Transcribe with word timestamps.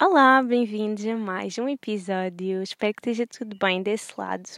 Olá, 0.00 0.40
bem-vindos 0.44 1.04
a 1.04 1.16
mais 1.16 1.58
um 1.58 1.68
episódio. 1.68 2.62
Espero 2.62 2.94
que 2.94 3.00
esteja 3.00 3.26
tudo 3.26 3.56
bem 3.58 3.82
desse 3.82 4.12
lado. 4.16 4.48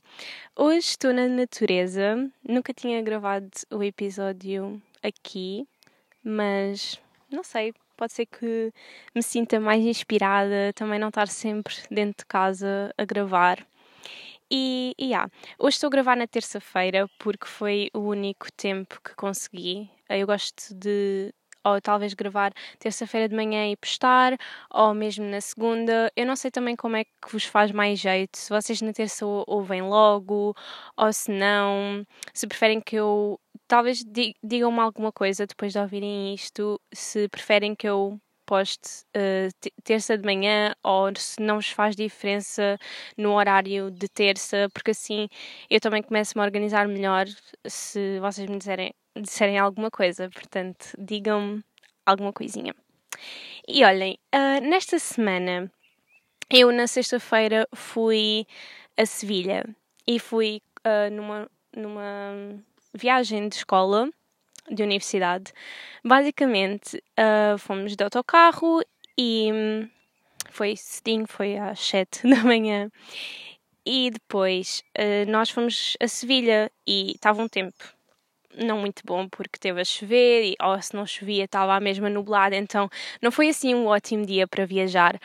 Hoje 0.54 0.80
estou 0.80 1.14
na 1.14 1.26
natureza. 1.28 2.30
Nunca 2.46 2.74
tinha 2.74 3.00
gravado 3.00 3.48
o 3.70 3.82
episódio 3.82 4.82
aqui, 5.02 5.66
mas 6.22 7.00
não 7.30 7.42
sei, 7.42 7.72
pode 7.96 8.12
ser 8.12 8.26
que 8.26 8.70
me 9.14 9.22
sinta 9.22 9.58
mais 9.58 9.82
inspirada, 9.82 10.74
também 10.74 10.98
não 10.98 11.08
estar 11.08 11.28
sempre 11.28 11.74
dentro 11.90 12.18
de 12.18 12.26
casa 12.26 12.92
a 12.98 13.04
gravar. 13.06 13.66
E, 14.50 14.94
e 14.98 15.12
hoje 15.58 15.76
estou 15.76 15.88
a 15.88 15.90
gravar 15.90 16.16
na 16.16 16.26
terça-feira 16.26 17.08
porque 17.18 17.46
foi 17.46 17.88
o 17.94 18.00
único 18.00 18.52
tempo 18.52 19.00
que 19.02 19.14
consegui. 19.14 19.88
Eu 20.06 20.26
gosto 20.26 20.74
de 20.74 21.32
ou 21.64 21.80
talvez 21.80 22.14
gravar 22.14 22.52
terça-feira 22.78 23.28
de 23.28 23.34
manhã 23.36 23.70
e 23.70 23.76
postar, 23.76 24.36
ou 24.70 24.94
mesmo 24.94 25.24
na 25.26 25.40
segunda. 25.40 26.10
Eu 26.16 26.26
não 26.26 26.36
sei 26.36 26.50
também 26.50 26.76
como 26.76 26.96
é 26.96 27.04
que 27.04 27.32
vos 27.32 27.44
faz 27.44 27.72
mais 27.72 27.98
jeito, 27.98 28.36
se 28.38 28.50
vocês 28.50 28.80
na 28.82 28.92
terça 28.92 29.26
ouvem 29.26 29.82
logo, 29.82 30.54
ou 30.96 31.12
se 31.12 31.30
não, 31.30 32.04
se 32.34 32.46
preferem 32.46 32.80
que 32.80 32.96
eu. 32.96 33.38
Talvez 33.68 34.02
digam-me 34.42 34.80
alguma 34.80 35.12
coisa 35.12 35.46
depois 35.46 35.72
de 35.72 35.78
ouvirem 35.78 36.34
isto, 36.34 36.80
se 36.92 37.28
preferem 37.28 37.74
que 37.74 37.88
eu 37.88 38.18
poste 38.50 39.04
uh, 39.16 39.70
terça 39.84 40.18
de 40.18 40.24
manhã 40.24 40.74
ou 40.82 41.12
se 41.16 41.40
não 41.40 41.56
vos 41.56 41.70
faz 41.70 41.94
diferença 41.94 42.76
no 43.16 43.34
horário 43.34 43.92
de 43.92 44.08
terça, 44.08 44.68
porque 44.74 44.90
assim 44.90 45.28
eu 45.70 45.80
também 45.80 46.02
começo 46.02 46.36
-me 46.36 46.42
a 46.42 46.44
organizar 46.46 46.88
melhor 46.88 47.26
se 47.66 48.18
vocês 48.20 48.48
me 48.50 48.58
disserem 48.58 48.92
disserem 49.16 49.58
alguma 49.58 49.90
coisa. 49.90 50.28
Portanto, 50.30 50.92
digam-me 50.98 51.64
alguma 52.04 52.32
coisinha. 52.32 52.74
E 53.66 53.84
olhem, 53.84 54.18
uh, 54.34 54.60
nesta 54.68 54.98
semana 54.98 55.70
eu 56.50 56.72
na 56.72 56.86
sexta-feira 56.86 57.68
fui 57.74 58.46
a 58.96 59.06
Sevilha 59.06 59.64
e 60.06 60.18
fui 60.18 60.62
uh, 60.84 61.10
numa, 61.14 61.48
numa 61.76 62.64
viagem 62.92 63.48
de 63.48 63.56
escola, 63.56 64.10
de 64.68 64.82
universidade. 64.82 65.52
Basicamente, 66.04 67.02
uh, 67.18 67.58
fomos 67.58 67.94
de 67.94 68.02
autocarro 68.02 68.82
e 69.16 69.50
foi 70.50 70.76
cedinho, 70.76 71.26
foi 71.28 71.56
às 71.56 71.78
7 71.80 72.26
da 72.28 72.42
manhã. 72.42 72.90
E 73.84 74.10
depois 74.10 74.84
nós 75.26 75.48
fomos 75.48 75.96
a 75.98 76.06
Sevilha 76.06 76.70
e 76.86 77.12
estava 77.12 77.42
um 77.42 77.48
tempo 77.48 77.82
não 78.56 78.78
muito 78.78 79.02
bom 79.04 79.28
porque 79.28 79.58
teve 79.58 79.80
a 79.80 79.84
chover 79.84 80.44
e 80.44 80.56
ou 80.60 80.80
se 80.80 80.94
não 80.94 81.06
chovia 81.06 81.44
estava 81.44 81.74
a 81.74 81.80
mesma 81.80 82.10
nublada, 82.10 82.56
então 82.56 82.88
não 83.20 83.30
foi 83.30 83.48
assim 83.48 83.74
um 83.74 83.86
ótimo 83.86 84.24
dia 84.26 84.46
para 84.46 84.66
viajar 84.66 85.18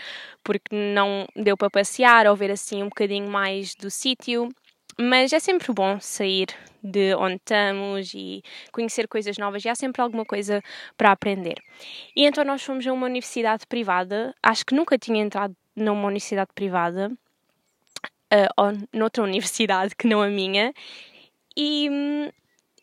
porque 0.44 0.76
não 0.76 1.28
deu 1.36 1.58
para 1.58 1.70
passear 1.70 2.28
ou 2.28 2.36
ver 2.36 2.52
assim 2.52 2.84
um 2.84 2.90
bocadinho 2.90 3.30
mais 3.30 3.76
do 3.76 3.90
sítio. 3.90 4.50
Mas 4.98 5.34
é 5.34 5.40
sempre 5.40 5.74
bom 5.74 6.00
sair 6.00 6.48
de 6.82 7.16
onde 7.16 7.36
estamos 7.36 8.14
e 8.14 8.42
conhecer 8.72 9.08
coisas 9.10 9.38
novas 9.38 9.66
e 9.66 9.70
há 9.70 9.76
sempre 9.76 10.02
alguma 10.02 10.24
coisa 10.24 10.64
para 10.96 11.12
aprender. 11.12 11.56
E 12.16 12.26
então 12.26 12.46
nós 12.46 12.64
fomos 12.64 12.88
a 12.88 12.94
uma 12.94 13.08
universidade 13.08 13.66
privada, 13.68 14.34
acho 14.42 14.66
que 14.66 14.74
nunca 14.74 14.98
tinha 14.98 15.22
entrado 15.22 15.54
numa 15.76 16.08
universidade 16.08 16.52
privada, 16.56 17.12
uh, 18.34 18.48
ou 18.56 18.72
noutra 18.94 19.22
universidade 19.24 19.96
que 19.96 20.08
não 20.08 20.22
a 20.22 20.28
minha, 20.30 20.74
e 21.58 21.90
hum, 21.90 22.30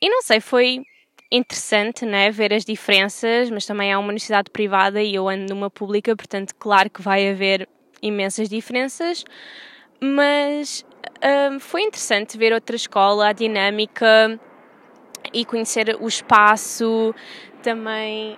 e 0.03 0.11
não 0.11 0.21
sei, 0.21 0.41
foi 0.41 0.83
interessante 1.31 2.05
né, 2.05 2.29
ver 2.33 2.53
as 2.53 2.65
diferenças, 2.65 3.49
mas 3.51 3.65
também 3.65 3.93
é 3.93 3.97
uma 3.97 4.09
universidade 4.09 4.51
privada 4.51 5.01
e 5.01 5.15
eu 5.15 5.29
ando 5.29 5.55
numa 5.55 5.71
pública, 5.71 6.17
portanto, 6.17 6.55
claro 6.59 6.91
que 6.91 7.01
vai 7.01 7.31
haver 7.31 7.69
imensas 8.03 8.49
diferenças, 8.49 9.25
mas 10.01 10.85
um, 11.53 11.61
foi 11.61 11.83
interessante 11.83 12.37
ver 12.37 12.53
outra 12.53 12.75
escola, 12.75 13.29
a 13.29 13.33
dinâmica 13.33 14.41
e 15.33 15.45
conhecer 15.45 15.97
o 16.01 16.09
espaço, 16.09 17.15
também 17.63 18.37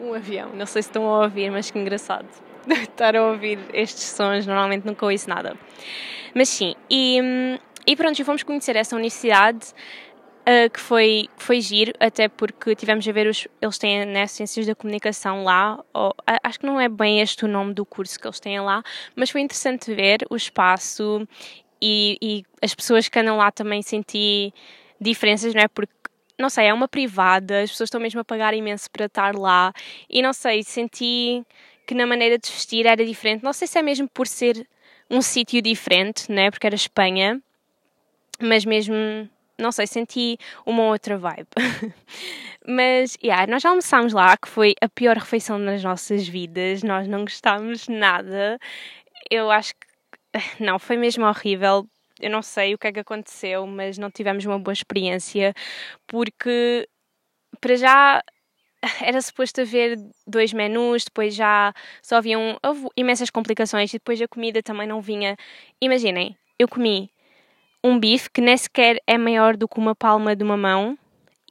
um 0.00 0.14
avião, 0.14 0.50
não 0.54 0.64
sei 0.64 0.80
se 0.80 0.90
estão 0.90 1.12
a 1.12 1.24
ouvir, 1.24 1.50
mas 1.50 1.72
que 1.72 1.78
engraçado 1.78 2.28
estar 2.70 3.16
a 3.16 3.22
ouvir 3.30 3.58
estes 3.72 4.04
sons, 4.04 4.46
normalmente 4.46 4.86
nunca 4.86 5.04
ouço 5.04 5.28
nada. 5.28 5.56
Mas 6.32 6.48
sim, 6.50 6.76
e, 6.88 7.20
hum, 7.20 7.58
e 7.84 7.96
pronto, 7.96 8.24
fomos 8.24 8.44
conhecer 8.44 8.76
essa 8.76 8.94
universidade 8.94 9.74
Uh, 10.46 10.68
que 10.70 10.78
foi, 10.78 11.26
foi 11.38 11.58
giro, 11.62 11.90
até 11.98 12.28
porque 12.28 12.76
tivemos 12.76 13.08
a 13.08 13.12
ver 13.12 13.26
os. 13.26 13.48
Eles 13.62 13.78
têm 13.78 14.04
né, 14.04 14.26
Ciências 14.26 14.66
da 14.66 14.74
Comunicação 14.74 15.42
lá, 15.42 15.82
ou, 15.94 16.14
acho 16.42 16.60
que 16.60 16.66
não 16.66 16.78
é 16.78 16.86
bem 16.86 17.22
este 17.22 17.46
o 17.46 17.48
nome 17.48 17.72
do 17.72 17.86
curso 17.86 18.20
que 18.20 18.26
eles 18.26 18.38
têm 18.40 18.60
lá, 18.60 18.82
mas 19.16 19.30
foi 19.30 19.40
interessante 19.40 19.94
ver 19.94 20.18
o 20.28 20.36
espaço 20.36 21.26
e, 21.80 22.18
e 22.20 22.44
as 22.60 22.74
pessoas 22.74 23.08
que 23.08 23.18
andam 23.18 23.38
lá 23.38 23.50
também 23.50 23.80
senti 23.80 24.52
diferenças, 25.00 25.54
não 25.54 25.62
é? 25.62 25.68
Porque, 25.68 25.94
não 26.38 26.50
sei, 26.50 26.66
é 26.66 26.74
uma 26.74 26.88
privada, 26.88 27.62
as 27.62 27.70
pessoas 27.70 27.88
estão 27.88 28.00
mesmo 28.00 28.20
a 28.20 28.24
pagar 28.24 28.52
imenso 28.52 28.90
para 28.90 29.06
estar 29.06 29.34
lá 29.34 29.72
e 30.10 30.20
não 30.20 30.34
sei, 30.34 30.62
senti 30.62 31.42
que 31.86 31.94
na 31.94 32.06
maneira 32.06 32.38
de 32.38 32.50
vestir 32.50 32.86
era 32.86 33.04
diferente. 33.04 33.42
Não 33.42 33.52
sei 33.52 33.68
se 33.68 33.78
é 33.78 33.82
mesmo 33.82 34.08
por 34.08 34.26
ser 34.26 34.66
um 35.10 35.20
sítio 35.22 35.60
diferente, 35.62 36.30
né? 36.30 36.50
Porque 36.50 36.66
era 36.66 36.74
Espanha, 36.74 37.40
mas 38.40 38.64
mesmo 38.64 38.94
não 39.58 39.70
sei, 39.72 39.86
senti 39.86 40.38
uma 40.66 40.84
outra 40.84 41.16
vibe. 41.18 41.48
Mas, 42.66 43.16
yeah, 43.22 43.46
nós 43.46 43.64
almoçámos 43.64 44.12
lá, 44.12 44.36
que 44.36 44.48
foi 44.48 44.74
a 44.80 44.88
pior 44.88 45.16
refeição 45.16 45.62
das 45.64 45.82
nossas 45.82 46.26
vidas. 46.26 46.82
Nós 46.82 47.06
não 47.06 47.20
gostámos 47.20 47.88
nada. 47.88 48.58
Eu 49.30 49.50
acho 49.50 49.74
que. 49.74 49.86
Não, 50.60 50.78
foi 50.78 50.96
mesmo 50.96 51.24
horrível. 51.26 51.86
Eu 52.20 52.30
não 52.30 52.42
sei 52.42 52.74
o 52.74 52.78
que 52.78 52.86
é 52.86 52.92
que 52.92 53.00
aconteceu, 53.00 53.66
mas 53.66 53.98
não 53.98 54.10
tivemos 54.10 54.44
uma 54.46 54.58
boa 54.58 54.72
experiência, 54.72 55.52
porque 56.06 56.88
para 57.60 57.76
já 57.76 58.22
era 59.02 59.20
suposto 59.20 59.60
haver 59.60 59.96
dois 60.26 60.52
menus, 60.52 61.04
depois 61.04 61.34
já 61.34 61.72
só 62.02 62.16
haviam 62.16 62.58
imensas 62.96 63.30
complicações 63.30 63.90
e 63.92 63.98
depois 63.98 64.20
a 64.22 64.28
comida 64.28 64.62
também 64.62 64.86
não 64.86 65.00
vinha. 65.00 65.36
Imaginem, 65.80 66.36
eu 66.58 66.68
comi 66.68 67.10
um 67.84 68.00
bife 68.00 68.30
que 68.30 68.40
nem 68.40 68.56
sequer 68.56 68.98
é 69.06 69.18
maior 69.18 69.58
do 69.58 69.68
que 69.68 69.78
uma 69.78 69.94
palma 69.94 70.34
de 70.34 70.42
uma 70.42 70.56
mão 70.56 70.98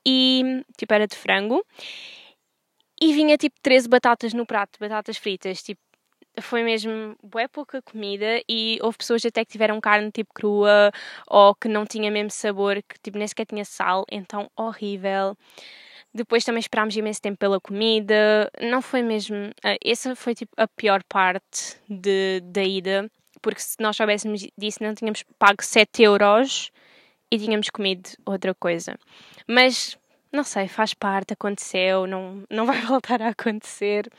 e 0.04 0.64
tipo 0.76 0.92
era 0.92 1.06
de 1.06 1.16
frango 1.16 1.64
e 3.00 3.14
vinha 3.14 3.38
tipo 3.38 3.56
13 3.62 3.88
batatas 3.88 4.34
no 4.34 4.46
prato, 4.46 4.80
batatas 4.80 5.18
fritas, 5.18 5.62
tipo 5.62 5.80
foi 6.42 6.64
mesmo 6.64 7.16
bué 7.22 7.48
pouca 7.48 7.80
comida 7.84 8.42
e 8.50 8.80
houve 8.82 8.98
pessoas 8.98 9.24
até 9.24 9.46
que 9.46 9.52
tiveram 9.52 9.80
carne 9.80 10.10
tipo 10.12 10.34
crua 10.34 10.92
ou 11.28 11.54
que 11.54 11.68
não 11.68 11.86
tinha 11.86 12.10
mesmo 12.10 12.32
sabor, 12.32 12.82
que 12.82 13.00
tipo 13.04 13.20
nem 13.20 13.28
sequer 13.28 13.46
tinha 13.46 13.64
sal, 13.64 14.04
então 14.12 14.50
horrível. 14.58 15.38
Depois 16.12 16.44
também 16.44 16.60
esperámos 16.60 16.96
imenso 16.96 17.22
tempo 17.22 17.38
pela 17.38 17.60
comida, 17.60 18.50
não 18.62 18.82
foi 18.82 19.04
mesmo. 19.04 19.36
Uh, 19.64 19.78
essa 19.84 20.16
foi 20.16 20.34
tipo 20.34 20.52
a 20.58 20.68
pior 20.68 21.04
parte 21.08 21.78
de, 21.88 22.40
da 22.42 22.64
ida 22.64 23.10
porque 23.44 23.62
se 23.62 23.76
nós 23.80 23.96
soubéssemos 23.96 24.48
disso 24.58 24.82
não 24.82 24.96
tínhamos 24.96 25.24
pago 25.38 25.62
7 25.62 26.02
euros 26.02 26.72
e 27.30 27.38
tínhamos 27.38 27.70
comido 27.70 28.10
outra 28.26 28.56
coisa. 28.56 28.98
Mas 29.48 29.98
não 30.32 30.44
sei, 30.44 30.68
faz 30.68 30.96
parte, 30.96 31.34
aconteceu, 31.34 32.08
não, 32.08 32.44
não 32.50 32.66
vai 32.66 32.82
voltar 32.82 33.22
a 33.22 33.30
acontecer. 33.30 34.10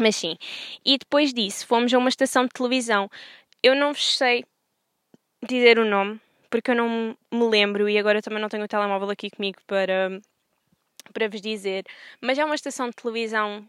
Mas 0.00 0.16
sim. 0.16 0.36
E 0.84 0.98
depois 0.98 1.32
disso, 1.32 1.66
fomos 1.66 1.92
a 1.92 1.98
uma 1.98 2.08
estação 2.08 2.44
de 2.44 2.50
televisão. 2.50 3.08
Eu 3.62 3.76
não 3.76 3.92
vos 3.92 4.16
sei 4.16 4.44
dizer 5.46 5.78
o 5.78 5.84
nome, 5.84 6.18
porque 6.48 6.70
eu 6.70 6.74
não 6.74 7.16
me 7.30 7.44
lembro 7.44 7.88
e 7.88 7.98
agora 7.98 8.22
também 8.22 8.40
não 8.40 8.48
tenho 8.48 8.64
o 8.64 8.68
telemóvel 8.68 9.10
aqui 9.10 9.30
comigo 9.30 9.58
para, 9.66 10.20
para 11.12 11.28
vos 11.28 11.42
dizer. 11.42 11.84
Mas 12.20 12.38
é 12.38 12.44
uma 12.44 12.54
estação 12.54 12.88
de 12.88 12.96
televisão 12.96 13.68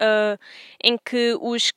uh, 0.00 0.38
em 0.82 0.96
que 0.96 1.36
os 1.40 1.72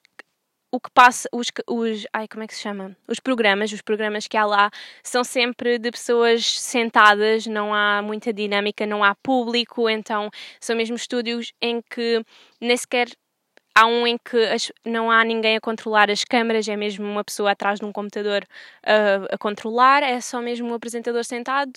o 0.73 0.79
que 0.79 0.89
passa, 0.89 1.29
os, 1.31 1.51
os, 1.69 2.07
ai, 2.11 2.27
como 2.27 2.43
é 2.43 2.47
que 2.47 2.55
se 2.55 2.61
chama? 2.61 2.97
Os 3.07 3.19
programas, 3.19 3.71
os 3.71 3.83
programas 3.83 4.27
que 4.27 4.35
há 4.35 4.43
lá 4.43 4.71
são 5.03 5.23
sempre 5.23 5.77
de 5.77 5.91
pessoas 5.91 6.43
sentadas, 6.59 7.45
não 7.45 7.71
há 7.71 8.01
muita 8.01 8.33
dinâmica, 8.33 8.83
não 8.83 9.03
há 9.03 9.13
público, 9.13 9.87
então 9.87 10.31
são 10.59 10.75
mesmo 10.75 10.95
estúdios 10.95 11.53
em 11.61 11.79
que 11.79 12.25
nem 12.59 12.75
sequer 12.75 13.07
há 13.75 13.85
um 13.85 14.07
em 14.07 14.17
que 14.17 14.35
as, 14.45 14.71
não 14.83 15.11
há 15.11 15.23
ninguém 15.23 15.57
a 15.57 15.61
controlar 15.61 16.09
as 16.09 16.23
câmaras, 16.23 16.67
é 16.67 16.75
mesmo 16.75 17.05
uma 17.05 17.23
pessoa 17.23 17.51
atrás 17.51 17.79
de 17.79 17.85
um 17.85 17.91
computador 17.91 18.43
uh, 18.43 19.27
a 19.31 19.37
controlar, 19.37 20.01
é 20.01 20.19
só 20.21 20.41
mesmo 20.41 20.69
um 20.69 20.73
apresentador 20.73 21.23
sentado 21.23 21.71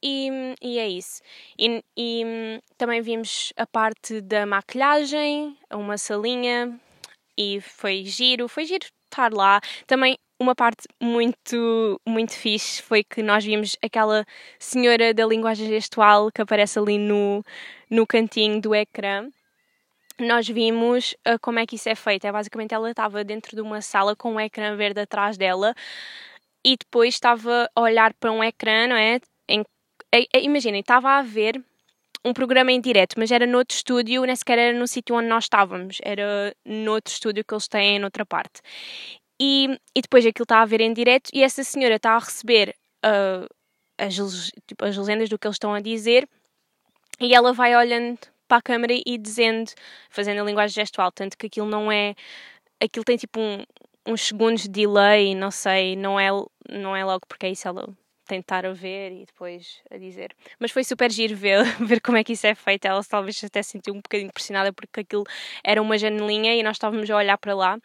e, 0.00 0.54
e, 0.62 0.78
é 0.78 0.88
isso. 0.88 1.20
E, 1.58 1.82
e, 1.96 2.60
também 2.78 3.00
vimos 3.00 3.52
a 3.56 3.66
parte 3.66 4.20
da 4.20 4.46
maquilhagem, 4.46 5.56
uma 5.72 5.98
salinha 5.98 6.80
e 7.38 7.60
foi 7.60 8.04
giro, 8.04 8.48
foi 8.48 8.64
giro 8.64 8.86
estar 9.04 9.32
lá. 9.32 9.60
Também 9.86 10.16
uma 10.38 10.54
parte 10.54 10.86
muito, 11.00 12.00
muito 12.06 12.34
fixe 12.34 12.82
foi 12.82 13.02
que 13.02 13.22
nós 13.22 13.44
vimos 13.44 13.76
aquela 13.82 14.24
senhora 14.58 15.14
da 15.14 15.26
linguagem 15.26 15.66
gestual 15.68 16.30
que 16.30 16.42
aparece 16.42 16.78
ali 16.78 16.98
no, 16.98 17.42
no 17.90 18.06
cantinho 18.06 18.60
do 18.60 18.74
ecrã. 18.74 19.28
nós 20.18 20.48
vimos 20.48 21.14
uh, 21.28 21.38
como 21.40 21.58
é 21.58 21.66
que 21.66 21.76
isso 21.76 21.88
é 21.88 21.94
feito. 21.94 22.26
É 22.26 22.32
basicamente 22.32 22.74
ela 22.74 22.90
estava 22.90 23.24
dentro 23.24 23.56
de 23.56 23.62
uma 23.62 23.80
sala 23.82 24.16
com 24.16 24.34
um 24.34 24.40
ecrã 24.40 24.76
verde 24.76 25.00
atrás 25.00 25.36
dela 25.36 25.74
e 26.64 26.76
depois 26.76 27.14
estava 27.14 27.70
a 27.74 27.80
olhar 27.80 28.12
para 28.14 28.32
um 28.32 28.42
ecrã, 28.42 28.88
não 28.88 28.96
é? 28.96 29.20
Em, 29.48 29.62
é, 30.12 30.42
imaginem, 30.42 30.80
estava 30.80 31.10
a 31.18 31.22
ver 31.22 31.62
um 32.26 32.32
programa 32.32 32.72
em 32.72 32.80
direto, 32.80 33.14
mas 33.16 33.30
era 33.30 33.46
noutro 33.46 33.76
estúdio, 33.76 34.24
nem 34.24 34.34
sequer 34.34 34.58
era 34.58 34.78
no 34.78 34.88
sítio 34.88 35.14
onde 35.14 35.28
nós 35.28 35.44
estávamos, 35.44 35.98
era 36.02 36.54
noutro 36.64 37.12
estúdio 37.12 37.44
que 37.44 37.54
eles 37.54 37.68
têm 37.68 38.00
noutra 38.00 38.26
parte. 38.26 38.60
E, 39.40 39.78
e 39.94 40.02
depois 40.02 40.26
aquilo 40.26 40.42
está 40.42 40.60
a 40.60 40.66
ver 40.66 40.80
em 40.80 40.92
direto 40.92 41.30
e 41.32 41.42
essa 41.42 41.62
senhora 41.62 41.96
está 41.96 42.12
a 42.12 42.18
receber 42.18 42.74
uh, 43.04 43.46
as, 43.98 44.14
tipo, 44.66 44.84
as 44.84 44.96
legendas 44.96 45.28
do 45.28 45.38
que 45.38 45.46
eles 45.46 45.54
estão 45.54 45.72
a 45.72 45.80
dizer 45.80 46.28
e 47.20 47.34
ela 47.34 47.52
vai 47.52 47.76
olhando 47.76 48.18
para 48.48 48.58
a 48.58 48.62
câmera 48.62 48.94
e 48.94 49.18
dizendo, 49.18 49.70
fazendo 50.10 50.40
a 50.40 50.44
linguagem 50.44 50.74
gestual, 50.74 51.12
tanto 51.12 51.36
que 51.36 51.46
aquilo 51.46 51.66
não 51.66 51.90
é. 51.92 52.14
Aquilo 52.80 53.04
tem 53.04 53.16
tipo 53.16 53.40
um, 53.40 53.64
uns 54.06 54.22
segundos 54.22 54.62
de 54.62 54.68
delay, 54.68 55.34
não 55.34 55.50
sei, 55.50 55.96
não 55.96 56.18
é, 56.18 56.28
não 56.68 56.96
é 56.96 57.04
logo 57.04 57.26
porque 57.28 57.46
é 57.46 57.50
isso 57.50 57.68
ela 57.68 57.86
tentar 58.26 58.70
ver 58.74 59.12
e 59.12 59.24
depois 59.24 59.80
a 59.90 59.96
dizer. 59.96 60.34
Mas 60.58 60.70
foi 60.70 60.84
super 60.84 61.10
giro 61.10 61.36
ver, 61.36 61.64
ver 61.80 62.00
como 62.00 62.16
é 62.16 62.24
que 62.24 62.32
isso 62.32 62.46
é 62.46 62.54
feito. 62.54 62.84
Ela 62.84 63.02
talvez 63.04 63.42
até 63.44 63.62
se 63.62 63.70
sentiu 63.70 63.94
um 63.94 64.00
bocadinho 64.00 64.32
pressionada 64.32 64.72
porque 64.72 65.00
aquilo 65.00 65.24
era 65.64 65.80
uma 65.80 65.96
janelinha 65.96 66.54
e 66.54 66.62
nós 66.62 66.76
estávamos 66.76 67.10
a 67.10 67.16
olhar 67.16 67.38
para 67.38 67.54
lá 67.54 67.78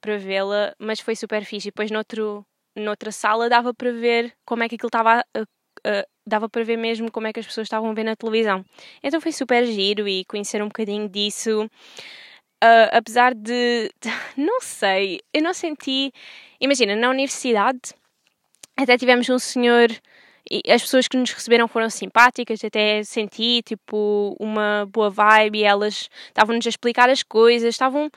para 0.00 0.18
vê-la, 0.18 0.74
mas 0.78 1.00
foi 1.00 1.16
super 1.16 1.44
fixe. 1.44 1.68
E 1.68 1.70
depois 1.70 1.90
noutro, 1.90 2.46
noutra 2.76 3.10
sala 3.10 3.48
dava 3.48 3.74
para 3.74 3.92
ver 3.92 4.32
como 4.44 4.62
é 4.62 4.68
que 4.68 4.76
aquilo 4.76 4.88
estava. 4.88 5.24
Dava 6.28 6.48
para 6.48 6.64
ver 6.64 6.76
mesmo 6.76 7.10
como 7.10 7.28
é 7.28 7.32
que 7.32 7.38
as 7.40 7.46
pessoas 7.46 7.66
estavam 7.66 7.90
a 7.90 7.94
ver 7.94 8.04
na 8.04 8.16
televisão. 8.16 8.64
Então 9.02 9.20
foi 9.20 9.32
super 9.32 9.64
giro 9.64 10.08
e 10.08 10.24
conhecer 10.24 10.60
um 10.62 10.66
bocadinho 10.66 11.08
disso. 11.08 11.70
Uh, 12.64 12.88
apesar 12.92 13.34
de. 13.34 13.90
Não 14.36 14.60
sei, 14.60 15.20
eu 15.32 15.42
não 15.42 15.54
senti. 15.54 16.12
Imagina, 16.60 16.96
na 16.96 17.10
universidade 17.10 17.94
até 18.76 18.96
tivemos 18.98 19.28
um 19.28 19.38
senhor 19.38 19.90
e 20.48 20.62
as 20.70 20.82
pessoas 20.82 21.08
que 21.08 21.16
nos 21.16 21.32
receberam 21.32 21.66
foram 21.66 21.90
simpáticas, 21.90 22.62
até 22.62 23.02
senti 23.02 23.62
tipo 23.62 24.36
uma 24.38 24.86
boa 24.92 25.10
vibe 25.10 25.58
e 25.58 25.64
elas 25.64 26.08
estavam-nos 26.28 26.64
a 26.66 26.68
explicar 26.68 27.10
as 27.10 27.22
coisas, 27.22 27.74
estavam 27.74 28.08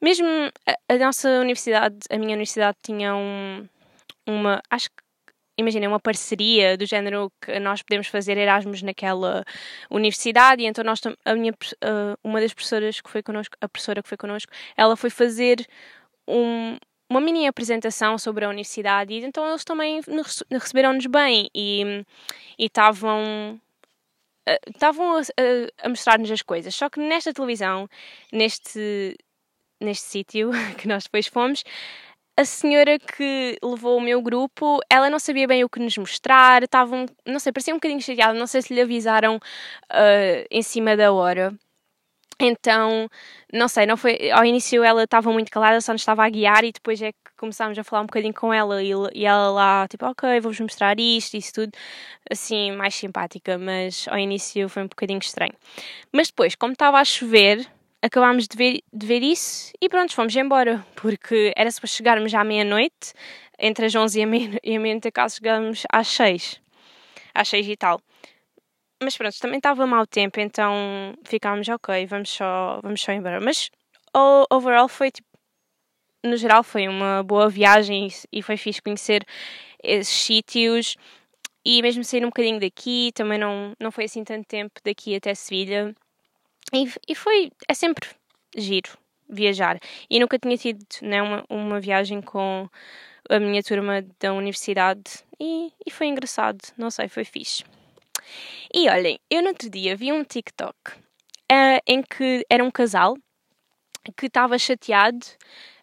mesmo 0.00 0.26
a, 0.66 0.94
a, 0.94 0.98
nossa 0.98 1.28
universidade, 1.40 1.96
a 2.10 2.16
minha 2.18 2.34
universidade 2.34 2.76
tinha 2.82 3.14
um, 3.16 3.66
uma, 4.26 4.62
acho 4.70 4.90
que 4.90 5.02
imagina, 5.58 5.88
uma 5.88 6.00
parceria 6.00 6.76
do 6.76 6.86
género 6.86 7.30
que 7.40 7.58
nós 7.60 7.82
podemos 7.82 8.06
fazer 8.06 8.38
Erasmus 8.38 8.82
naquela 8.82 9.44
universidade 9.90 10.62
e 10.62 10.66
então 10.66 10.84
nós 10.84 11.00
a 11.24 11.34
minha 11.34 11.52
uma 12.24 12.40
das 12.40 12.54
professoras 12.54 13.00
que 13.00 13.10
foi 13.10 13.22
connosco, 13.22 13.56
a 13.60 13.68
professora 13.68 14.02
que 14.02 14.08
foi 14.08 14.18
connosco, 14.18 14.52
ela 14.76 14.96
foi 14.96 15.10
fazer 15.10 15.66
um, 16.28 16.76
uma 17.12 17.20
mini 17.20 17.46
apresentação 17.46 18.16
sobre 18.18 18.44
a 18.44 18.48
universidade 18.48 19.12
e 19.12 19.24
então 19.24 19.46
eles 19.48 19.64
também 19.64 20.00
receberam-nos 20.50 21.06
bem 21.06 21.50
e 21.54 22.04
estavam 22.58 23.60
estavam 24.66 25.16
a, 25.16 25.20
a, 25.20 25.86
a 25.86 25.88
mostrar-nos 25.88 26.30
as 26.30 26.42
coisas. 26.42 26.74
Só 26.74 26.88
que 26.88 26.98
nesta 27.00 27.32
televisão, 27.32 27.88
neste, 28.32 29.16
neste 29.80 30.04
sítio 30.04 30.50
que 30.78 30.88
nós 30.88 31.04
depois 31.04 31.26
fomos, 31.26 31.62
a 32.36 32.44
senhora 32.44 32.98
que 32.98 33.58
levou 33.62 33.98
o 33.98 34.00
meu 34.00 34.22
grupo, 34.22 34.80
ela 34.90 35.10
não 35.10 35.18
sabia 35.18 35.46
bem 35.46 35.64
o 35.64 35.68
que 35.68 35.78
nos 35.78 35.96
mostrar, 35.98 36.62
estavam, 36.62 37.06
não 37.26 37.38
sei, 37.38 37.52
parecia 37.52 37.74
um 37.74 37.76
bocadinho 37.76 38.00
chateada, 38.00 38.38
não 38.38 38.46
sei 38.46 38.62
se 38.62 38.74
lhe 38.74 38.80
avisaram 38.80 39.36
uh, 39.36 40.46
em 40.50 40.62
cima 40.62 40.96
da 40.96 41.12
hora. 41.12 41.54
Então, 42.40 43.08
não 43.52 43.68
sei, 43.68 43.86
não 43.86 43.96
foi. 43.96 44.30
Ao 44.30 44.44
início 44.44 44.82
ela 44.82 45.04
estava 45.04 45.32
muito 45.32 45.50
calada, 45.50 45.80
só 45.80 45.92
nos 45.92 46.02
estava 46.02 46.24
a 46.24 46.28
guiar 46.28 46.64
e 46.64 46.72
depois 46.72 47.00
é 47.02 47.12
que 47.12 47.18
começámos 47.36 47.78
a 47.78 47.84
falar 47.84 48.02
um 48.02 48.06
bocadinho 48.06 48.34
com 48.34 48.52
ela 48.52 48.82
e, 48.82 48.90
e 49.14 49.24
ela 49.24 49.50
lá, 49.50 49.88
tipo, 49.88 50.06
ok, 50.06 50.40
vou-vos 50.40 50.60
mostrar 50.60 50.98
isto, 50.98 51.36
isso 51.36 51.52
tudo, 51.52 51.72
assim, 52.30 52.72
mais 52.72 52.94
simpática, 52.94 53.58
mas 53.58 54.06
ao 54.08 54.18
início 54.18 54.68
foi 54.68 54.82
um 54.82 54.86
bocadinho 54.86 55.18
estranho. 55.18 55.54
Mas 56.12 56.28
depois, 56.28 56.54
como 56.54 56.72
estava 56.72 56.98
a 56.98 57.04
chover, 57.04 57.66
acabámos 58.00 58.48
de 58.48 58.56
ver, 58.56 58.80
de 58.92 59.06
ver 59.06 59.22
isso 59.22 59.72
e 59.80 59.88
pronto, 59.88 60.14
fomos 60.14 60.34
embora, 60.36 60.84
porque 60.96 61.52
era 61.56 61.70
para 61.72 61.88
chegarmos 61.88 62.34
à 62.34 62.44
meia-noite, 62.44 63.12
entre 63.58 63.86
as 63.86 63.94
11 63.94 64.20
e 64.20 64.22
a 64.22 64.26
meia-noite, 64.26 65.08
a 65.08 65.12
casa 65.12 65.36
chegamos 65.36 65.84
às 65.90 66.08
6, 66.08 66.60
às 67.34 67.48
6 67.48 67.68
e 67.68 67.76
tal. 67.76 68.00
Mas 69.02 69.16
pronto, 69.16 69.36
também 69.40 69.58
estava 69.58 69.86
mau 69.86 70.06
tempo, 70.06 70.38
então 70.40 71.14
ficámos 71.24 71.68
ok, 71.68 72.06
vamos 72.06 72.30
só, 72.30 72.80
vamos 72.82 73.00
só 73.00 73.12
embora. 73.12 73.40
Mas 73.40 73.70
overall 74.50 74.88
foi 74.88 75.10
tipo, 75.10 75.28
no 76.22 76.36
geral 76.36 76.62
foi 76.62 76.86
uma 76.86 77.22
boa 77.22 77.48
viagem 77.48 78.08
e 78.30 78.42
foi 78.42 78.56
fixe 78.56 78.80
conhecer 78.80 79.26
esses 79.82 80.08
sítios 80.08 80.96
e 81.64 81.82
mesmo 81.82 82.04
sair 82.04 82.24
um 82.24 82.28
bocadinho 82.28 82.60
daqui, 82.60 83.10
também 83.14 83.38
não, 83.38 83.72
não 83.80 83.90
foi 83.90 84.04
assim 84.04 84.24
tanto 84.24 84.46
tempo 84.46 84.80
daqui 84.84 85.14
até 85.16 85.34
Sevilha. 85.34 85.94
E, 86.72 86.88
e 87.08 87.14
foi, 87.14 87.50
é 87.68 87.74
sempre 87.74 88.08
giro 88.56 88.90
viajar. 89.28 89.78
E 90.08 90.20
nunca 90.20 90.38
tinha 90.38 90.56
tido 90.56 90.84
né, 91.02 91.22
uma, 91.22 91.44
uma 91.48 91.80
viagem 91.80 92.20
com 92.20 92.68
a 93.28 93.38
minha 93.38 93.62
turma 93.62 94.04
da 94.20 94.32
universidade 94.32 95.24
e, 95.40 95.72
e 95.86 95.90
foi 95.90 96.06
engraçado, 96.06 96.60
não 96.76 96.90
sei, 96.90 97.08
foi 97.08 97.24
fixe. 97.24 97.64
E 98.74 98.88
olhem, 98.88 99.18
eu 99.30 99.42
no 99.42 99.48
outro 99.48 99.68
dia 99.68 99.94
vi 99.94 100.10
um 100.10 100.24
TikTok 100.24 100.74
uh, 100.92 101.80
em 101.86 102.02
que 102.02 102.42
era 102.48 102.64
um 102.64 102.70
casal 102.70 103.14
que 104.16 104.26
estava 104.26 104.58
chateado. 104.58 105.26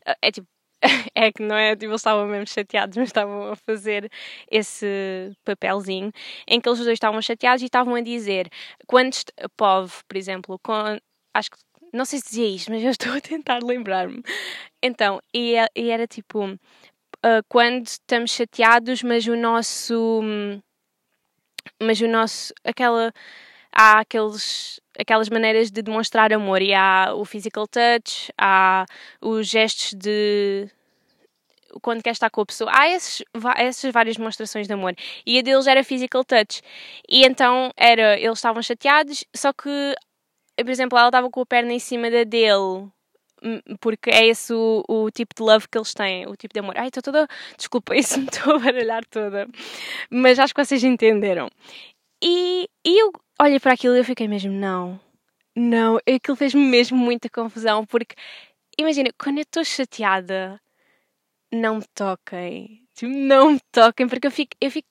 Uh, 0.07 0.15
é 0.23 0.31
tipo, 0.31 0.47
é 1.13 1.31
que 1.31 1.43
não 1.43 1.55
é 1.55 1.75
tipo, 1.75 1.91
eles 1.91 2.01
estavam 2.01 2.25
mesmo 2.25 2.47
chateados, 2.47 2.97
mas 2.97 3.09
estavam 3.09 3.51
a 3.51 3.55
fazer 3.55 4.09
esse 4.49 5.31
papelzinho 5.45 6.11
em 6.47 6.59
que 6.59 6.67
eles 6.67 6.79
dois 6.79 6.93
estavam 6.93 7.21
chateados 7.21 7.61
e 7.61 7.65
estavam 7.65 7.93
a 7.93 8.01
dizer 8.01 8.49
quando 8.87 9.15
POV, 9.55 10.03
por 10.07 10.17
exemplo, 10.17 10.59
com, 10.63 10.73
acho 11.35 11.51
que 11.51 11.57
não 11.93 12.05
sei 12.05 12.19
se 12.19 12.25
dizia 12.25 12.47
isto, 12.47 12.71
mas 12.71 12.83
eu 12.83 12.89
estou 12.89 13.13
a 13.13 13.21
tentar 13.21 13.59
lembrar-me. 13.63 14.23
Então, 14.81 15.21
e, 15.31 15.55
é, 15.55 15.67
e, 15.75 15.91
era 15.91 16.07
tipo 16.07 16.45
uh, 16.45 17.43
quando 17.47 17.85
estamos 17.85 18.31
chateados, 18.31 19.03
mas 19.03 19.27
o 19.27 19.35
nosso 19.35 20.21
mas 21.79 21.99
o 22.01 22.07
nosso 22.07 22.53
aquela 22.63 23.13
há 23.71 23.99
aqueles 23.99 24.79
aquelas 24.97 25.29
maneiras 25.29 25.71
de 25.71 25.81
demonstrar 25.81 26.33
amor 26.33 26.61
e 26.61 26.73
há 26.73 27.13
o 27.15 27.23
physical 27.23 27.67
touch, 27.67 28.31
há 28.37 28.85
os 29.21 29.47
gestos 29.47 29.93
de 29.93 30.69
quando 31.81 32.03
quer 32.03 32.11
estar 32.11 32.29
com 32.29 32.41
a 32.41 32.45
pessoa, 32.45 32.69
há 32.73 32.89
esses, 32.89 33.23
essas 33.57 33.91
várias 33.91 34.17
demonstrações 34.17 34.67
de 34.67 34.73
amor. 34.73 34.93
E 35.25 35.39
a 35.39 35.41
deles 35.41 35.67
era 35.67 35.83
physical 35.83 36.23
touch. 36.25 36.61
E 37.07 37.23
então 37.25 37.71
era, 37.77 38.19
eles 38.19 38.39
estavam 38.39 38.61
chateados, 38.61 39.23
só 39.35 39.53
que, 39.53 39.95
por 40.57 40.69
exemplo, 40.69 40.97
ela 40.97 41.09
estava 41.09 41.29
com 41.29 41.41
a 41.41 41.45
perna 41.45 41.71
em 41.73 41.79
cima 41.79 42.09
da 42.09 42.23
dele, 42.23 42.89
porque 43.79 44.09
é 44.09 44.27
esse 44.27 44.53
o, 44.53 44.83
o 44.87 45.09
tipo 45.11 45.33
de 45.35 45.41
love 45.41 45.67
que 45.67 45.77
eles 45.77 45.93
têm, 45.93 46.27
o 46.27 46.35
tipo 46.35 46.53
de 46.53 46.59
amor. 46.59 46.75
Ai, 46.77 46.87
estou 46.87 47.03
toda. 47.03 47.27
Desculpa, 47.57 47.95
isso 47.97 48.19
me 48.19 48.25
estou 48.25 48.55
a 48.55 48.59
baralhar 48.59 49.05
toda. 49.05 49.47
Mas 50.09 50.39
acho 50.39 50.53
que 50.53 50.63
vocês 50.63 50.83
entenderam. 50.83 51.49
E, 52.21 52.69
e 52.85 53.01
eu 53.01 53.11
olhei 53.41 53.59
para 53.59 53.73
aquilo 53.73 53.95
e 53.95 53.99
eu 53.99 54.03
fiquei 54.03 54.27
mesmo, 54.27 54.51
não, 54.51 54.99
não, 55.55 55.97
aquilo 55.97 56.35
fez-me 56.35 56.61
mesmo 56.61 56.97
muita 56.97 57.29
confusão, 57.29 57.85
porque 57.85 58.15
imagina, 58.77 59.09
quando 59.17 59.37
eu 59.37 59.43
estou 59.43 59.63
chateada, 59.63 60.59
não 61.51 61.77
me 61.77 61.85
toquem, 61.95 62.85
tipo, 62.93 63.11
não 63.11 63.51
me 63.51 63.59
toquem, 63.71 64.07
porque 64.07 64.27
eu 64.27 64.31
fico, 64.31 64.51
eu 64.59 64.69
fico, 64.69 64.87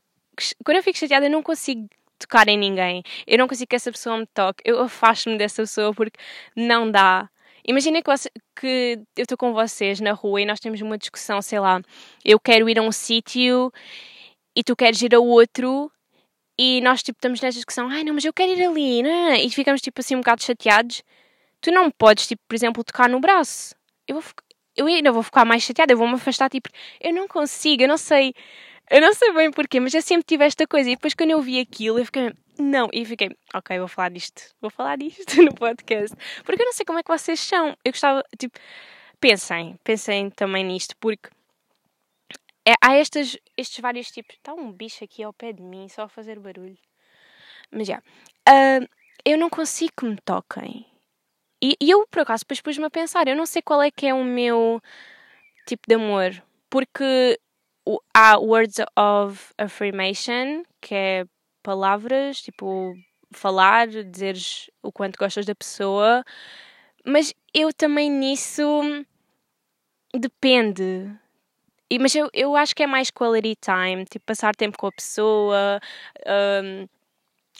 quando 0.64 0.78
eu 0.78 0.83
fico 0.83 0.99
chateada, 0.99 1.26
eu 1.26 1.31
não 1.31 1.43
consigo 1.43 1.88
tocar 2.19 2.49
em 2.49 2.59
ninguém, 2.59 3.02
eu 3.26 3.38
não 3.38 3.47
consigo 3.47 3.69
que 3.69 3.76
essa 3.76 3.93
pessoa 3.93 4.19
me 4.19 4.26
toque, 4.26 4.62
eu 4.64 4.81
afasto-me 4.81 5.38
dessa 5.38 5.62
pessoa 5.62 5.95
porque 5.95 6.19
não 6.57 6.90
dá. 6.90 7.28
Imagina 7.67 8.03
que, 8.03 8.11
você, 8.11 8.31
que 8.59 8.99
eu 9.17 9.23
estou 9.23 9.37
com 9.37 9.53
vocês 9.53 10.00
na 10.00 10.12
rua 10.12 10.41
e 10.41 10.47
nós 10.47 10.61
temos 10.61 10.81
uma 10.81 10.99
discussão, 10.99 11.43
sei 11.43 11.61
lá, 11.61 11.81
eu 12.25 12.38
quero 12.41 12.69
ir 12.69 12.79
a 12.79 12.83
um 12.83 12.93
sítio 12.93 13.73
e 14.57 14.62
tu 14.62 14.75
queres 14.77 15.00
ir 15.03 15.15
a 15.15 15.21
outro 15.21 15.91
e 16.59 16.81
nós, 16.81 17.03
tipo, 17.03 17.19
estamos 17.19 17.41
nesta 17.41 17.59
discussão, 17.59 17.88
ai 17.88 18.03
não, 18.05 18.15
mas 18.15 18.25
eu 18.25 18.33
quero 18.33 18.53
ir 18.53 18.65
ali, 18.65 19.03
não 19.03 19.11
é? 19.11 19.43
E 19.43 19.50
ficamos, 19.50 19.81
tipo, 19.81 20.00
assim, 20.00 20.17
um 20.17 20.21
bocado 20.21 20.43
chateados. 20.43 21.03
Tu 21.61 21.71
não 21.71 21.91
podes, 21.91 22.27
tipo, 22.27 22.43
por 22.49 22.55
exemplo, 22.55 22.85
tocar 22.85 23.09
no 23.09 23.21
braço. 23.21 23.75
Eu 24.07 24.17
vou 24.21 24.25
eu 24.79 24.87
ainda 24.87 25.11
vou 25.11 25.25
ficar 25.25 25.45
mais 25.45 25.65
chateada, 25.65 25.93
eu 25.93 25.99
vou-me 25.99 26.15
afastar, 26.15 26.49
tipo, 26.49 26.69
eu 27.00 27.12
não 27.12 27.27
consigo, 27.27 27.83
eu 27.83 27.88
não 27.88 27.99
sei, 27.99 28.33
eu 28.90 29.00
não 29.00 29.14
sei 29.14 29.33
bem 29.33 29.50
porquê, 29.50 29.80
mas 29.80 29.95
eu 29.95 30.02
sempre 30.02 30.25
tive 30.25 30.45
esta 30.45 30.66
coisa. 30.66 30.90
E 30.90 30.95
depois, 30.95 31.14
quando 31.14 31.30
eu 31.30 31.42
vi 31.42 31.61
aquilo, 31.61 31.99
eu 31.99 32.04
fiquei, 32.04 32.33
não, 32.59 32.88
e 32.92 33.04
fiquei, 33.04 33.30
ok, 33.54 33.78
vou 33.78 33.88
falar 33.88 34.11
disto, 34.11 34.42
vou 34.61 34.71
falar 34.71 34.97
disto 34.97 35.37
no 35.42 35.54
podcast, 35.54 36.16
porque 36.45 36.62
eu 36.62 36.66
não 36.66 36.73
sei 36.73 36.85
como 36.85 36.99
é 36.99 37.02
que 37.02 37.11
vocês 37.11 37.40
são. 37.40 37.76
Eu 37.85 37.92
gostava, 37.92 38.25
tipo, 38.38 38.59
pensem, 39.21 39.76
pensem 39.85 40.30
também 40.30 40.64
nisto, 40.64 40.97
porque 40.99 41.30
é, 42.66 42.75
há 42.83 42.99
estes, 42.99 43.38
estes 43.57 43.80
vários 43.80 44.11
tipos. 44.11 44.35
Está 44.37 44.52
um 44.52 44.71
bicho 44.71 45.02
aqui 45.02 45.23
ao 45.23 45.33
pé 45.33 45.52
de 45.52 45.62
mim, 45.62 45.88
só 45.88 46.02
a 46.02 46.09
fazer 46.09 46.38
barulho. 46.38 46.78
Mas 47.71 47.87
já. 47.87 47.99
Uh, 48.49 48.87
eu 49.25 49.38
não 49.38 49.49
consigo 49.49 49.92
que 49.97 50.04
me 50.07 50.16
toquem. 50.25 50.87
E, 51.62 51.76
e 51.80 51.90
eu, 51.90 52.07
por 52.09 52.21
acaso, 52.21 52.45
depois 52.45 52.61
pus-me 52.61 52.85
a 52.85 52.90
pensar, 52.90 53.26
eu 53.26 53.37
não 53.37 53.47
sei 53.47 53.62
qual 53.62 53.83
é 53.83 53.90
que 53.90 54.07
é 54.07 54.14
o 54.14 54.23
meu 54.23 54.80
tipo 55.66 55.83
de 55.88 55.95
amor, 55.95 56.42
porque 56.71 57.38
há 58.14 58.38
words 58.38 58.76
of 58.97 59.52
affirmation, 59.57 60.62
que 60.80 60.95
é 60.95 61.25
palavras, 61.62 62.42
tipo, 62.42 62.95
falar, 63.30 63.88
dizeres 63.88 64.71
o 64.83 64.90
quanto 64.92 65.18
gostas 65.18 65.47
da 65.47 65.54
pessoa, 65.54 66.25
mas 67.04 67.35
eu 67.54 67.73
também 67.73 68.11
nisso 68.11 68.62
depende. 70.14 71.11
E, 71.90 71.99
mas 71.99 72.14
eu, 72.14 72.28
eu 72.35 72.54
acho 72.54 72.75
que 72.76 72.83
é 72.83 72.87
mais 72.87 73.11
quality 73.11 73.57
time, 73.57 74.04
tipo, 74.04 74.25
passar 74.26 74.54
tempo 74.54 74.76
com 74.76 74.88
a 74.88 74.92
pessoa. 74.92 75.80
Um, 76.26 76.87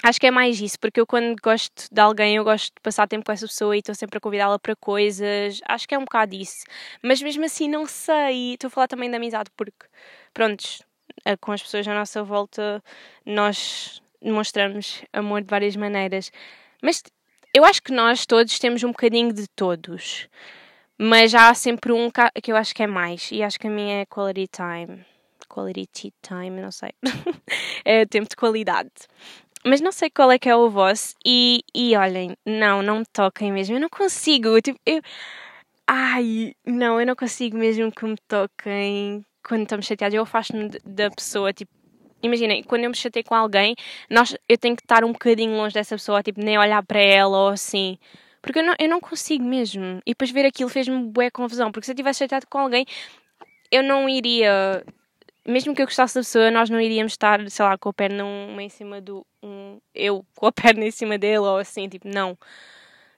acho 0.02 0.21
que 0.21 0.26
é 0.26 0.31
mais 0.31 0.61
isso, 0.61 0.78
porque 0.78 1.00
eu 1.00 1.07
quando 1.07 1.37
gosto 1.43 1.88
de 1.90 2.00
alguém, 2.00 2.37
eu 2.37 2.45
gosto 2.45 2.75
de 2.75 2.81
passar 2.83 3.07
tempo 3.09 3.25
com 3.25 3.33
essa 3.33 3.47
pessoa 3.47 3.76
e 3.76 3.81
estou 3.81 3.95
sempre 3.95 4.19
a 4.19 4.21
convidá-la 4.21 4.59
para 4.59 4.76
coisas. 4.76 5.61
Acho 5.67 5.88
que 5.88 5.95
é 5.95 5.99
um 5.99 6.05
bocado 6.05 6.35
isso. 6.35 6.64
Mas 7.02 7.21
mesmo 7.23 7.45
assim, 7.45 7.69
não 7.69 7.87
sei. 7.87 8.55
Estou 8.55 8.69
a 8.69 8.71
falar 8.71 8.88
também 8.88 9.11
da 9.11 9.17
amizade, 9.17 9.50
porque, 9.57 9.87
prontos, 10.33 10.83
eh, 11.25 11.37
com 11.37 11.52
as 11.52 11.62
pessoas 11.62 11.87
à 11.88 11.95
nossa 11.95 12.23
volta, 12.23 12.83
nós 13.25 14.02
demonstramos 14.23 15.02
amor 15.12 15.43
de 15.43 15.49
várias 15.49 15.76
maneiras. 15.76 16.31
Mas 16.83 17.02
eu 17.55 17.64
acho 17.64 17.83
que 17.83 17.93
nós 17.93 18.26
todos 18.26 18.59
temos 18.59 18.85
um 18.85 18.88
bocadinho 18.88 19.33
de 19.33 19.49
todos. 19.49 20.28
Mas 20.97 21.35
há 21.35 21.52
sempre 21.55 21.93
um 21.93 22.11
que 22.43 22.50
eu 22.50 22.57
acho 22.57 22.75
que 22.75 22.83
é 22.83 22.87
mais. 22.87 23.31
E 23.31 23.43
acho 23.43 23.59
que 23.59 23.67
a 23.67 23.71
minha 23.71 24.02
é 24.02 24.07
quality 24.07 24.49
time. 24.49 25.05
Quality 25.49 26.12
time, 26.21 26.61
não 26.61 26.71
sei. 26.71 26.90
é 27.85 28.05
tempo 28.05 28.28
de 28.28 28.37
qualidade. 28.37 28.90
Mas 29.65 29.81
não 29.81 29.93
sei 29.93 30.11
qual 30.11 30.31
é 30.31 30.38
que 30.38 30.49
é 30.49 30.57
o 30.57 30.71
vosso. 30.71 31.15
E, 31.25 31.62
e 31.75 31.97
olhem, 31.97 32.37
não, 32.47 32.83
não 32.83 33.00
me 33.00 33.07
toquem 33.12 33.53
mesmo. 33.53 33.77
Eu 33.77 33.81
não 33.81 33.88
consigo. 33.88 34.61
Tipo, 34.61 34.79
eu... 34.87 35.00
Ai, 35.87 36.55
não, 36.67 37.00
eu 37.00 37.07
não 37.07 37.17
consigo 37.17 37.57
mesmo 37.57 37.91
que 37.91 38.05
me 38.05 38.17
toquem 38.29 39.25
quando 39.47 39.62
estamos 39.62 39.87
chateados. 39.87 40.15
Eu 40.15 40.23
afasto-me 40.23 40.69
da 40.85 41.11
pessoa, 41.11 41.53
tipo, 41.53 41.73
imaginem, 42.23 42.62
quando 42.62 42.85
eu 42.85 42.91
me 42.91 42.97
chatei 42.97 43.23
com 43.23 43.35
alguém, 43.35 43.75
nós, 44.11 44.37
eu 44.49 44.59
tenho 44.59 44.77
que 44.77 44.83
estar 44.83 45.05
um 45.05 45.12
bocadinho 45.12 45.57
longe 45.57 45.75
dessa 45.75 45.95
pessoa, 45.97 46.23
tipo, 46.23 46.41
nem 46.43 46.59
olhar 46.59 46.83
para 46.85 47.00
ela 47.00 47.38
ou 47.38 47.49
assim. 47.49 47.99
Porque 48.43 48.61
eu 48.61 48.65
não, 48.65 48.75
eu 48.79 48.88
não 48.88 49.00
consigo 49.00 49.45
mesmo. 49.45 50.00
E 50.07 50.11
depois 50.12 50.31
ver 50.31 50.47
aquilo 50.47 50.69
fez-me 50.69 51.03
bué 51.05 51.31
confusão. 51.31 51.73
Porque 51.73 51.87
se 51.87 51.93
eu 51.93 51.97
tivesse 51.97 52.21
chateado 52.21 52.47
com 52.49 52.59
alguém, 52.59 52.87
eu 53.71 53.83
não 53.83 54.09
iria. 54.09 54.85
Mesmo 55.49 55.75
que 55.75 55.81
eu 55.81 55.87
gostasse 55.87 56.14
da 56.14 56.21
pessoa, 56.21 56.50
nós 56.50 56.69
não 56.69 56.78
iríamos 56.81 57.12
estar, 57.12 57.40
sei 57.50 57.64
lá, 57.64 57.78
com 57.78 57.88
a 57.88 57.93
perna 57.93 58.25
uma 58.25 58.62
em 58.62 58.69
cima 58.69 59.00
do. 59.00 59.26
Um, 59.43 59.81
eu 59.95 60.25
com 60.37 60.47
a 60.47 60.52
perna 60.52 60.85
em 60.85 60.90
cima 60.90 61.17
dele 61.17 61.38
ou 61.38 61.57
assim, 61.57 61.88
tipo, 61.88 62.07
não. 62.07 62.37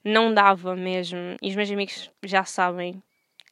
Não 0.04 0.32
dava 0.32 0.76
mesmo. 0.76 1.36
E 1.42 1.50
os 1.50 1.56
meus 1.56 1.70
amigos 1.70 2.10
já 2.22 2.44
sabem 2.44 3.02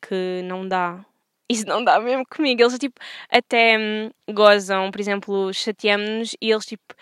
que 0.01 0.43
não 0.45 0.67
dá. 0.67 1.05
Isso 1.51 1.67
não 1.67 1.83
dá 1.83 1.99
mesmo 1.99 2.25
comigo. 2.27 2.63
Eles, 2.63 2.79
tipo, 2.79 3.01
até 3.31 3.77
hum, 3.79 4.11
gozam, 4.33 4.91
por 4.91 5.01
exemplo, 5.01 5.53
chateamos-nos 5.53 6.37
e 6.41 6.51
eles, 6.51 6.67
tipo, 6.67 6.95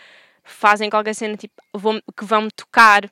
fazem 0.45 0.89
qualquer 0.89 1.15
cena, 1.15 1.37
tipo, 1.37 1.55
vão, 1.75 2.01
que 2.17 2.25
vão-me 2.25 2.51
tocar 2.53 3.11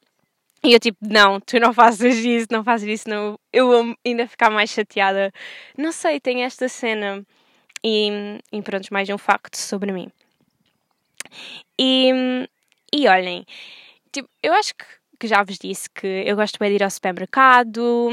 e 0.64 0.73
eu 0.73 0.80
tipo, 0.80 0.99
não, 1.02 1.38
tu 1.40 1.61
não 1.61 1.73
fazes 1.75 2.16
isso, 2.25 2.47
não 2.50 2.64
fazes 2.64 2.88
isso, 3.00 3.11
não. 3.11 3.38
Eu 3.52 3.66
vou 3.66 3.94
ainda 4.04 4.26
ficar 4.26 4.50
mais 4.50 4.71
chateada. 4.71 5.30
Não 5.76 5.92
sei, 5.92 6.18
tem 6.18 6.44
esta 6.44 6.68
cena. 6.68 7.25
E, 7.85 8.41
e 8.50 8.62
pronto, 8.62 8.88
mais 8.91 9.09
um 9.11 9.19
facto 9.19 9.57
sobre 9.57 9.93
mim. 9.93 10.11
E, 11.79 12.49
e 12.91 13.07
olhem, 13.09 13.45
tipo, 14.11 14.29
eu 14.43 14.55
acho 14.55 14.75
que, 14.75 14.85
que 15.21 15.26
já 15.26 15.43
vos 15.43 15.59
disse 15.59 15.91
que 15.91 16.07
eu 16.26 16.35
gosto 16.35 16.59
bem 16.59 16.71
de 16.71 16.76
ir 16.76 16.83
ao 16.83 16.91
supermercado. 16.91 18.11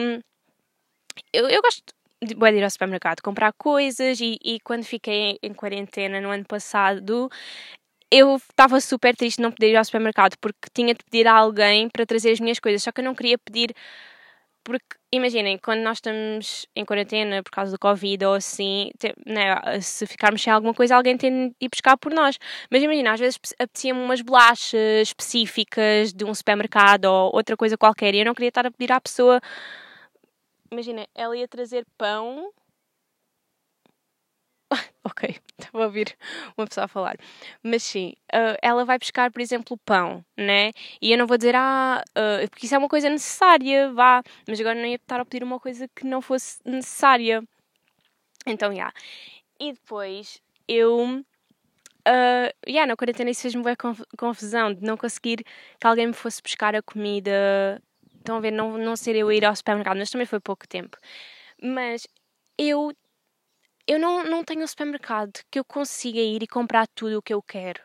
Eu, 1.31 1.47
eu 1.47 1.61
gosto 1.61 1.81
de, 2.21 2.35
bem 2.35 2.51
de 2.51 2.59
ir 2.59 2.63
ao 2.63 2.69
supermercado 2.69 3.21
comprar 3.21 3.53
coisas 3.53 4.19
e, 4.19 4.37
e 4.43 4.59
quando 4.59 4.83
fiquei 4.83 5.37
em 5.41 5.53
quarentena 5.53 6.19
no 6.19 6.29
ano 6.29 6.45
passado, 6.45 7.29
eu 8.11 8.35
estava 8.35 8.81
super 8.81 9.15
triste 9.15 9.37
de 9.37 9.43
não 9.43 9.51
poder 9.51 9.71
ir 9.71 9.77
ao 9.77 9.85
supermercado 9.85 10.35
porque 10.41 10.67
tinha 10.73 10.93
de 10.93 11.03
pedir 11.03 11.27
a 11.27 11.33
alguém 11.33 11.89
para 11.89 12.05
trazer 12.05 12.31
as 12.31 12.41
minhas 12.41 12.59
coisas, 12.59 12.83
só 12.83 12.91
que 12.91 12.99
eu 12.99 13.05
não 13.05 13.15
queria 13.15 13.37
pedir 13.37 13.73
porque 14.63 14.95
imaginem, 15.11 15.57
quando 15.57 15.81
nós 15.81 15.97
estamos 15.97 16.65
em 16.75 16.85
quarentena 16.85 17.41
por 17.43 17.51
causa 17.51 17.71
do 17.71 17.79
Covid 17.79 18.25
ou 18.25 18.33
assim, 18.35 18.91
né, 19.25 19.81
se 19.81 20.05
ficarmos 20.05 20.41
sem 20.41 20.53
alguma 20.53 20.73
coisa, 20.73 20.95
alguém 20.95 21.17
tem 21.17 21.49
de 21.49 21.55
ir 21.61 21.69
buscar 21.69 21.97
por 21.97 22.13
nós. 22.13 22.37
Mas 22.69 22.83
imagina, 22.83 23.13
às 23.13 23.19
vezes 23.19 23.39
apetecia-me 23.59 23.99
umas 23.99 24.21
bolachas 24.21 25.07
específicas 25.07 26.13
de 26.13 26.23
um 26.25 26.33
supermercado 26.33 27.05
ou 27.05 27.35
outra 27.35 27.57
coisa 27.57 27.77
qualquer 27.77 28.13
e 28.15 28.19
eu 28.19 28.25
não 28.25 28.33
queria 28.33 28.49
estar 28.49 28.65
a 28.65 28.71
pedir 28.71 28.91
à 28.91 29.01
pessoa. 29.01 29.41
Imagina, 30.71 31.05
ela 31.15 31.35
ia 31.35 31.47
trazer 31.47 31.85
pão 31.97 32.51
ok, 35.03 35.35
estava 35.59 35.83
a 35.83 35.87
ouvir 35.87 36.15
uma 36.57 36.67
pessoa 36.67 36.85
a 36.85 36.87
falar. 36.87 37.17
Mas 37.63 37.83
sim, 37.83 38.13
uh, 38.33 38.57
ela 38.61 38.85
vai 38.85 38.97
buscar, 38.97 39.31
por 39.31 39.41
exemplo, 39.41 39.77
pão, 39.85 40.23
né? 40.37 40.71
E 41.01 41.11
eu 41.11 41.17
não 41.17 41.27
vou 41.27 41.37
dizer, 41.37 41.55
ah, 41.55 42.03
uh, 42.11 42.49
porque 42.49 42.65
isso 42.65 42.75
é 42.75 42.77
uma 42.77 42.87
coisa 42.87 43.09
necessária, 43.09 43.91
vá. 43.93 44.23
Mas 44.47 44.59
agora 44.59 44.79
não 44.79 44.85
ia 44.85 44.95
estar 44.95 45.19
a 45.19 45.25
pedir 45.25 45.43
uma 45.43 45.59
coisa 45.59 45.87
que 45.95 46.05
não 46.05 46.21
fosse 46.21 46.59
necessária. 46.65 47.43
Então, 48.45 48.69
já. 48.69 48.75
Yeah. 48.75 48.93
E 49.59 49.73
depois, 49.73 50.41
eu. 50.67 51.23
Uh, 52.07 52.49
yeah, 52.67 52.87
na 52.87 52.95
quarentena 52.95 53.29
isso 53.29 53.43
fez-me 53.43 53.61
bem 53.61 53.75
confusão 54.17 54.73
de 54.73 54.81
não 54.81 54.97
conseguir 54.97 55.45
que 55.79 55.85
alguém 55.85 56.07
me 56.07 56.13
fosse 56.13 56.41
buscar 56.41 56.75
a 56.75 56.81
comida. 56.81 57.79
Estão 58.17 58.37
a 58.37 58.39
ver, 58.39 58.51
não, 58.51 58.77
não 58.77 58.95
ser 58.95 59.15
eu 59.15 59.31
ir 59.31 59.45
ao 59.45 59.55
supermercado, 59.55 59.97
mas 59.97 60.09
também 60.09 60.25
foi 60.25 60.39
pouco 60.39 60.67
tempo. 60.67 60.97
Mas 61.61 62.07
eu 62.57 62.91
eu 63.87 63.99
não, 63.99 64.23
não 64.23 64.43
tenho 64.43 64.63
um 64.63 64.67
supermercado 64.67 65.39
que 65.49 65.59
eu 65.59 65.65
consiga 65.65 66.19
ir 66.19 66.43
e 66.43 66.47
comprar 66.47 66.87
tudo 66.87 67.17
o 67.17 67.21
que 67.21 67.33
eu 67.33 67.41
quero. 67.41 67.81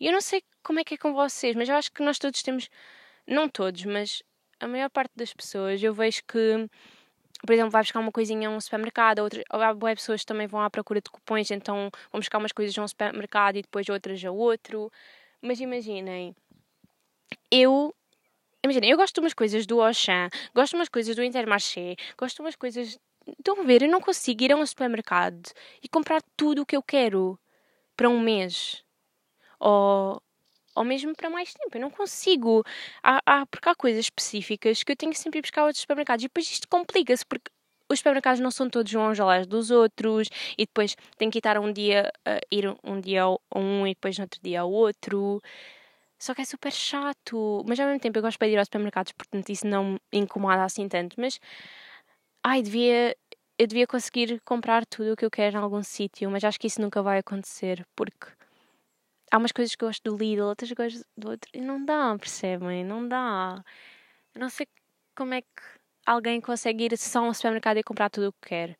E 0.00 0.06
eu 0.06 0.12
não 0.12 0.20
sei 0.20 0.42
como 0.62 0.80
é 0.80 0.84
que 0.84 0.94
é 0.94 0.98
com 0.98 1.12
vocês, 1.12 1.54
mas 1.56 1.68
eu 1.68 1.76
acho 1.76 1.92
que 1.92 2.02
nós 2.02 2.18
todos 2.18 2.42
temos, 2.42 2.68
não 3.26 3.48
todos, 3.48 3.84
mas 3.84 4.22
a 4.60 4.68
maior 4.68 4.90
parte 4.90 5.12
das 5.16 5.32
pessoas, 5.32 5.82
eu 5.82 5.94
vejo 5.94 6.22
que, 6.26 6.68
por 7.46 7.52
exemplo, 7.52 7.70
vai 7.70 7.82
buscar 7.82 8.00
uma 8.00 8.12
coisinha 8.12 8.48
a 8.48 8.52
um 8.52 8.60
supermercado, 8.60 9.20
outras, 9.20 9.44
há 9.50 9.74
pessoas 9.94 10.20
que 10.20 10.26
também 10.26 10.46
vão 10.46 10.60
à 10.60 10.70
procura 10.70 11.00
de 11.00 11.10
cupons, 11.10 11.50
então 11.50 11.90
vão 12.10 12.20
buscar 12.20 12.38
umas 12.38 12.52
coisas 12.52 12.76
a 12.78 12.82
um 12.82 12.88
supermercado 12.88 13.56
e 13.56 13.62
depois 13.62 13.88
outras 13.88 14.24
a 14.24 14.30
outro. 14.30 14.90
Mas 15.40 15.60
imaginem, 15.60 16.34
eu 17.50 17.94
Imaginem, 18.64 18.90
eu 18.90 18.96
gosto 18.96 19.14
de 19.14 19.20
umas 19.20 19.34
coisas 19.34 19.66
do 19.66 19.82
Auchan, 19.82 20.28
gosto 20.54 20.70
de 20.70 20.76
umas 20.76 20.88
coisas 20.88 21.16
do 21.16 21.24
Intermarché, 21.24 21.96
gosto 22.16 22.36
de 22.36 22.42
umas 22.42 22.54
coisas 22.54 22.96
Estão 23.26 23.60
a 23.60 23.64
ver? 23.64 23.82
Eu 23.82 23.88
não 23.88 24.00
consigo 24.00 24.42
ir 24.44 24.52
a 24.52 24.56
um 24.56 24.66
supermercado 24.66 25.50
e 25.82 25.88
comprar 25.88 26.22
tudo 26.36 26.62
o 26.62 26.66
que 26.66 26.76
eu 26.76 26.82
quero 26.82 27.38
para 27.96 28.08
um 28.08 28.20
mês. 28.20 28.84
Ou, 29.60 30.22
ou 30.74 30.84
mesmo 30.84 31.14
para 31.16 31.30
mais 31.30 31.54
tempo. 31.54 31.76
Eu 31.76 31.82
não 31.82 31.90
consigo. 31.90 32.64
Há, 33.02 33.20
há, 33.26 33.46
porque 33.46 33.68
há 33.68 33.74
coisas 33.74 34.06
específicas 34.06 34.82
que 34.82 34.92
eu 34.92 34.96
tenho 34.96 35.14
sempre 35.14 35.38
ir 35.40 35.42
buscar 35.42 35.64
outros 35.64 35.82
supermercados. 35.82 36.24
E 36.24 36.28
depois 36.28 36.50
isto 36.50 36.68
complica-se 36.68 37.24
porque 37.26 37.50
os 37.90 37.98
supermercados 38.00 38.40
não 38.40 38.50
são 38.50 38.70
todos 38.70 38.94
uns 38.94 39.20
ao 39.20 39.46
dos 39.46 39.70
outros 39.70 40.28
e 40.58 40.64
depois 40.66 40.96
tenho 41.18 41.30
que 41.30 41.38
estar 41.38 41.58
um 41.58 41.72
dia 41.72 42.10
a 42.26 42.40
ir 42.50 42.66
um 42.84 43.00
dia 43.00 43.24
a 43.24 43.58
um 43.58 43.86
e 43.86 43.94
depois 43.94 44.18
no 44.18 44.24
outro 44.24 44.40
dia 44.42 44.62
ao 44.62 44.72
outro. 44.72 45.42
Só 46.18 46.34
que 46.34 46.42
é 46.42 46.44
super 46.44 46.72
chato. 46.72 47.64
Mas 47.66 47.80
ao 47.80 47.86
mesmo 47.86 48.00
tempo 48.00 48.18
eu 48.18 48.22
gosto 48.22 48.38
de 48.38 48.46
ir 48.50 48.58
aos 48.58 48.66
supermercados, 48.68 49.12
portanto 49.12 49.48
isso 49.50 49.66
não 49.66 49.92
me 49.92 50.00
incomoda 50.12 50.64
assim 50.64 50.88
tanto. 50.88 51.16
Mas 51.20 51.38
ai, 52.44 52.62
devia, 52.62 53.16
eu 53.58 53.66
devia 53.66 53.86
conseguir 53.86 54.40
comprar 54.44 54.86
tudo 54.86 55.12
o 55.12 55.16
que 55.16 55.24
eu 55.24 55.30
quero 55.30 55.56
em 55.56 55.60
algum 55.60 55.82
sítio, 55.82 56.30
mas 56.30 56.44
acho 56.44 56.58
que 56.58 56.66
isso 56.66 56.80
nunca 56.80 57.02
vai 57.02 57.18
acontecer, 57.18 57.86
porque 57.96 58.28
há 59.30 59.38
umas 59.38 59.52
coisas 59.52 59.74
que 59.74 59.84
eu 59.84 59.88
gosto 59.88 60.02
do 60.04 60.16
Lidl, 60.16 60.44
outras 60.44 60.72
coisas 60.72 61.04
do 61.16 61.30
outro, 61.30 61.50
e 61.54 61.60
não 61.60 61.84
dá, 61.84 62.16
percebem? 62.18 62.84
Não 62.84 63.06
dá. 63.08 63.62
Eu 64.34 64.40
não 64.40 64.50
sei 64.50 64.66
como 65.16 65.34
é 65.34 65.42
que 65.42 65.48
alguém 66.06 66.40
consegue 66.40 66.84
ir 66.86 66.98
só 66.98 67.20
a 67.20 67.28
um 67.28 67.34
supermercado 67.34 67.78
e 67.78 67.82
comprar 67.84 68.10
tudo 68.10 68.28
o 68.28 68.32
que 68.32 68.48
quer. 68.48 68.78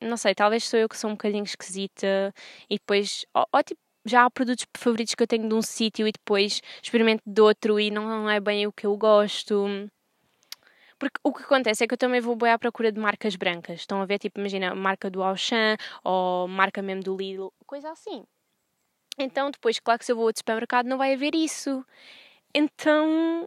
Não 0.00 0.16
sei, 0.16 0.34
talvez 0.34 0.64
sou 0.64 0.78
eu 0.78 0.88
que 0.88 0.96
sou 0.96 1.10
um 1.10 1.14
bocadinho 1.14 1.44
esquisita 1.44 2.32
e 2.68 2.74
depois, 2.78 3.24
ou, 3.34 3.46
ou 3.52 3.62
tipo, 3.62 3.80
já 4.04 4.24
há 4.24 4.30
produtos 4.30 4.66
favoritos 4.76 5.14
que 5.14 5.22
eu 5.22 5.26
tenho 5.26 5.48
de 5.48 5.54
um 5.54 5.62
sítio 5.62 6.06
e 6.06 6.12
depois 6.12 6.60
experimento 6.82 7.22
de 7.26 7.40
outro 7.40 7.80
e 7.80 7.90
não 7.90 8.28
é 8.28 8.38
bem 8.40 8.66
o 8.66 8.72
que 8.72 8.86
eu 8.86 8.96
gosto. 8.96 9.66
Porque 11.04 11.20
o 11.22 11.34
que 11.34 11.42
acontece 11.42 11.84
é 11.84 11.86
que 11.86 11.92
eu 11.92 11.98
também 11.98 12.18
vou 12.18 12.34
bem 12.34 12.50
à 12.50 12.58
procura 12.58 12.90
de 12.90 12.98
marcas 12.98 13.36
brancas. 13.36 13.80
Estão 13.80 14.00
a 14.00 14.06
ver, 14.06 14.18
tipo, 14.18 14.40
imagina, 14.40 14.74
marca 14.74 15.10
do 15.10 15.22
Auchan 15.22 15.76
ou 16.02 16.48
marca 16.48 16.80
mesmo 16.80 17.02
do 17.02 17.14
Lidl, 17.14 17.52
coisa 17.66 17.90
assim. 17.90 18.24
Então, 19.18 19.50
depois, 19.50 19.78
claro 19.78 19.98
que 19.98 20.06
se 20.06 20.12
eu 20.12 20.16
vou 20.16 20.24
a 20.24 20.26
outro 20.28 20.40
supermercado 20.40 20.86
não 20.86 20.96
vai 20.96 21.12
haver 21.12 21.34
isso. 21.34 21.84
Então, 22.54 23.46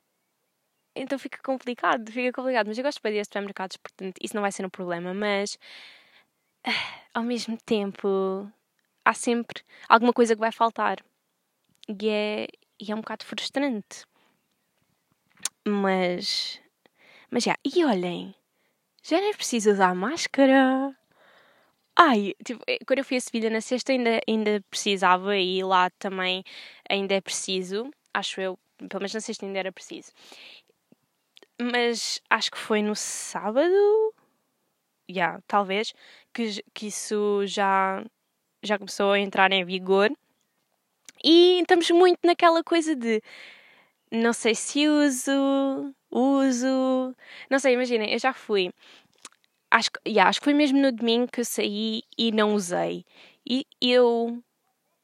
então 0.95 1.17
fica 1.17 1.39
complicado, 1.43 2.11
fica 2.11 2.31
complicado. 2.31 2.67
Mas 2.67 2.77
eu 2.77 2.83
gosto 2.83 3.01
de 3.01 3.09
ir 3.09 3.21
a 3.21 3.25
supermercados, 3.25 3.75
portanto, 3.77 4.19
isso 4.21 4.35
não 4.35 4.43
vai 4.43 4.51
ser 4.51 4.63
um 4.63 4.69
problema. 4.69 5.11
Mas, 5.11 5.57
ao 7.11 7.23
mesmo 7.23 7.57
tempo, 7.65 8.47
há 9.03 9.15
sempre 9.15 9.63
alguma 9.89 10.13
coisa 10.13 10.35
que 10.35 10.39
vai 10.39 10.51
faltar. 10.51 11.03
E 11.89 12.07
é, 12.07 12.47
e 12.79 12.91
é 12.91 12.93
um 12.93 13.01
bocado 13.01 13.25
frustrante. 13.25 14.05
Mas 15.67 16.61
Mas 17.29 17.43
já, 17.43 17.55
e 17.63 17.83
olhem, 17.83 18.33
já 19.03 19.17
é 19.17 19.33
preciso 19.33 19.71
usar 19.71 19.93
máscara. 19.95 20.95
Ai, 21.95 22.33
tipo, 22.45 22.63
eh, 22.67 22.77
quando 22.85 22.99
eu 22.99 23.05
fui 23.05 23.17
a 23.17 23.21
Sevilha 23.21 23.49
na 23.49 23.61
sexta 23.61 23.91
ainda, 23.91 24.21
ainda 24.27 24.63
precisava 24.69 25.35
e 25.37 25.63
lá 25.63 25.89
também 25.91 26.43
ainda 26.89 27.15
é 27.15 27.21
preciso, 27.21 27.89
acho 28.13 28.39
eu, 28.39 28.57
pelo 28.77 29.01
menos 29.01 29.13
na 29.13 29.21
sexta 29.21 29.45
ainda 29.45 29.59
era 29.59 29.71
preciso. 29.71 30.11
Mas 31.59 32.21
acho 32.29 32.51
que 32.51 32.57
foi 32.57 32.81
no 32.83 32.95
sábado, 32.95 34.13
já, 35.09 35.15
yeah, 35.15 35.43
talvez, 35.47 35.93
que, 36.33 36.63
que 36.73 36.87
isso 36.87 37.45
já, 37.47 38.03
já 38.63 38.77
começou 38.77 39.11
a 39.11 39.19
entrar 39.19 39.51
em 39.51 39.65
vigor. 39.65 40.11
E 41.23 41.61
estamos 41.61 41.89
muito 41.91 42.19
naquela 42.23 42.63
coisa 42.63 42.95
de 42.95 43.21
não 44.11 44.33
sei 44.33 44.55
se 44.55 44.87
uso, 44.87 45.95
uso. 46.11 47.15
Não 47.49 47.59
sei, 47.59 47.73
imaginem, 47.73 48.11
eu 48.13 48.19
já 48.19 48.33
fui. 48.33 48.71
Acho, 49.71 49.89
yeah, 50.07 50.29
acho 50.29 50.39
que 50.39 50.45
foi 50.45 50.53
mesmo 50.53 50.79
no 50.79 50.91
domingo 50.91 51.27
que 51.31 51.41
eu 51.41 51.45
saí 51.45 52.03
e 52.17 52.31
não 52.31 52.53
usei. 52.53 53.05
E 53.49 53.65
eu. 53.81 54.41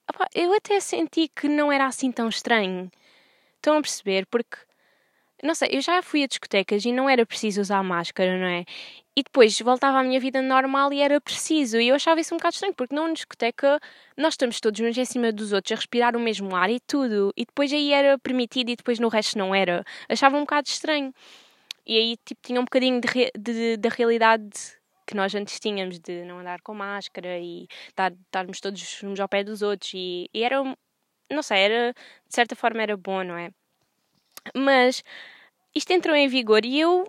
Opa, 0.09 0.27
eu 0.35 0.53
até 0.53 0.79
senti 0.79 1.29
que 1.29 1.47
não 1.47 1.71
era 1.71 1.85
assim 1.87 2.11
tão 2.11 2.29
estranho. 2.29 2.91
Estão 3.55 3.77
a 3.77 3.81
perceber? 3.81 4.25
Porque. 4.27 4.57
Não 5.43 5.55
sei, 5.55 5.69
eu 5.73 5.81
já 5.81 6.01
fui 6.01 6.23
a 6.23 6.27
discotecas 6.27 6.85
e 6.85 6.91
não 6.93 7.09
era 7.09 7.25
preciso 7.25 7.61
usar 7.61 7.83
máscara, 7.83 8.37
não 8.39 8.47
é? 8.47 8.65
E 9.15 9.21
depois 9.21 9.59
voltava 9.59 9.99
à 9.99 10.03
minha 10.03 10.19
vida 10.19 10.41
normal 10.41 10.91
e 10.91 10.99
era 10.99 11.21
preciso. 11.21 11.79
E 11.79 11.89
eu 11.89 11.95
achava 11.95 12.19
isso 12.19 12.33
um 12.33 12.37
bocado 12.37 12.55
estranho, 12.55 12.73
porque 12.73 12.95
não 12.95 13.13
discoteca 13.13 13.79
nós 14.17 14.33
estamos 14.33 14.59
todos 14.59 14.79
uns 14.79 14.97
em 14.97 15.05
cima 15.05 15.31
dos 15.31 15.53
outros 15.53 15.71
a 15.71 15.75
respirar 15.75 16.15
o 16.15 16.19
mesmo 16.19 16.55
ar 16.55 16.69
e 16.69 16.79
tudo. 16.79 17.31
E 17.37 17.45
depois 17.45 17.71
aí 17.71 17.93
era 17.93 18.17
permitido 18.17 18.69
e 18.69 18.75
depois 18.75 18.99
no 18.99 19.09
resto 19.09 19.37
não 19.37 19.53
era. 19.53 19.83
Achava 20.09 20.35
um 20.37 20.41
bocado 20.41 20.67
estranho. 20.67 21.13
E 21.85 21.97
aí 21.97 22.17
tipo, 22.25 22.41
tinha 22.41 22.59
um 22.59 22.63
bocadinho 22.65 22.99
de, 23.01 23.31
de, 23.37 23.77
da 23.77 23.89
realidade 23.89 24.49
que 25.05 25.15
nós 25.15 25.35
antes 25.35 25.59
tínhamos 25.59 25.99
de 25.99 26.23
não 26.25 26.39
andar 26.39 26.61
com 26.61 26.73
máscara 26.73 27.37
e 27.39 27.67
estar, 27.89 28.11
estarmos 28.11 28.59
todos 28.59 29.03
uns 29.03 29.19
ao 29.19 29.29
pé 29.29 29.43
dos 29.43 29.61
outros. 29.61 29.91
E, 29.93 30.29
e 30.33 30.43
era, 30.43 30.63
não 31.29 31.43
sei, 31.43 31.59
era, 31.59 31.93
de 31.93 32.35
certa 32.35 32.55
forma 32.55 32.81
era 32.81 32.97
bom, 32.97 33.23
não 33.23 33.37
é? 33.37 33.51
Mas 34.55 35.03
isto 35.75 35.91
entrou 35.91 36.15
em 36.15 36.27
vigor 36.27 36.65
e 36.65 36.79
eu 36.79 37.05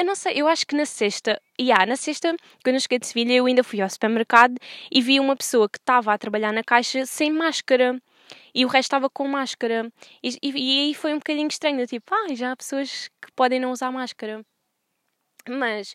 eu 0.00 0.04
não 0.06 0.14
sei, 0.14 0.32
eu 0.34 0.48
acho 0.48 0.66
que 0.66 0.74
na 0.74 0.86
sexta, 0.86 1.38
e 1.58 1.64
yeah, 1.64 1.84
na 1.84 1.94
sexta, 1.94 2.34
quando 2.64 2.76
eu 2.76 2.80
cheguei 2.80 2.98
de 2.98 3.06
Sevilha, 3.06 3.34
eu 3.34 3.44
ainda 3.44 3.62
fui 3.62 3.82
ao 3.82 3.90
supermercado 3.90 4.54
e 4.90 5.02
vi 5.02 5.20
uma 5.20 5.36
pessoa 5.36 5.68
que 5.68 5.76
estava 5.76 6.14
a 6.14 6.16
trabalhar 6.16 6.54
na 6.54 6.64
caixa 6.64 7.04
sem 7.04 7.30
máscara 7.30 8.00
e 8.54 8.64
o 8.64 8.68
resto 8.68 8.86
estava 8.86 9.10
com 9.10 9.28
máscara. 9.28 9.92
E, 10.22 10.30
e, 10.42 10.50
e, 10.52 10.80
aí 10.88 10.94
foi 10.94 11.12
um 11.12 11.18
bocadinho 11.18 11.48
estranho, 11.48 11.86
tipo, 11.86 12.14
ah, 12.14 12.34
já 12.34 12.52
há 12.52 12.56
pessoas 12.56 13.08
que 13.20 13.30
podem 13.36 13.60
não 13.60 13.72
usar 13.72 13.90
máscara. 13.90 14.42
Mas 15.46 15.94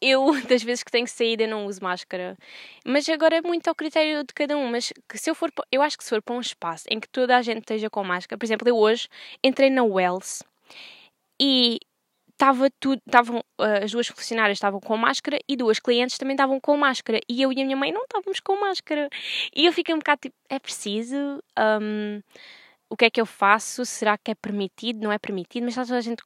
eu, 0.00 0.24
das 0.48 0.62
vezes 0.62 0.82
que 0.82 0.90
tenho 0.90 1.06
saído, 1.06 1.42
eu 1.42 1.48
não 1.48 1.66
uso 1.66 1.82
máscara. 1.82 2.38
Mas 2.82 3.06
agora 3.10 3.36
é 3.36 3.42
muito 3.42 3.68
ao 3.68 3.74
critério 3.74 4.24
de 4.24 4.32
cada 4.32 4.56
um. 4.56 4.70
Mas 4.70 4.90
se 5.14 5.30
eu 5.30 5.34
for, 5.34 5.52
eu 5.70 5.82
acho 5.82 5.98
que 5.98 6.04
se 6.04 6.08
for 6.08 6.22
para 6.22 6.34
um 6.34 6.40
espaço 6.40 6.86
em 6.90 6.98
que 6.98 7.08
toda 7.10 7.36
a 7.36 7.42
gente 7.42 7.58
esteja 7.58 7.90
com 7.90 8.02
máscara, 8.02 8.38
por 8.38 8.46
exemplo, 8.46 8.66
eu 8.66 8.76
hoje 8.78 9.06
entrei 9.44 9.68
na 9.68 9.82
Wells 9.84 10.42
e 11.38 11.78
estava 12.34 12.68
tudo, 12.78 13.00
estavam 13.06 13.38
uh, 13.38 13.84
as 13.84 13.92
duas 13.92 14.06
funcionárias 14.08 14.56
estavam 14.56 14.80
com 14.80 14.96
máscara 14.96 15.38
e 15.48 15.56
duas 15.56 15.78
clientes 15.78 16.18
também 16.18 16.34
estavam 16.34 16.60
com 16.60 16.76
máscara 16.76 17.20
e 17.28 17.40
eu 17.40 17.52
e 17.52 17.60
a 17.62 17.64
minha 17.64 17.76
mãe 17.76 17.92
não 17.92 18.02
estávamos 18.02 18.40
com 18.40 18.60
máscara 18.60 19.08
e 19.54 19.64
eu 19.66 19.72
fiquei 19.72 19.94
um 19.94 19.98
bocado 19.98 20.20
tipo, 20.22 20.36
é 20.48 20.58
preciso? 20.58 21.42
Um, 21.58 22.20
o 22.94 22.96
que 22.96 23.06
é 23.06 23.10
que 23.10 23.20
eu 23.20 23.26
faço? 23.26 23.84
Será 23.84 24.16
que 24.16 24.30
é 24.30 24.34
permitido? 24.34 25.00
Não 25.02 25.10
é 25.10 25.18
permitido? 25.18 25.64
Mas 25.64 25.74
toda 25.74 25.96
a 25.96 26.00
gente. 26.00 26.22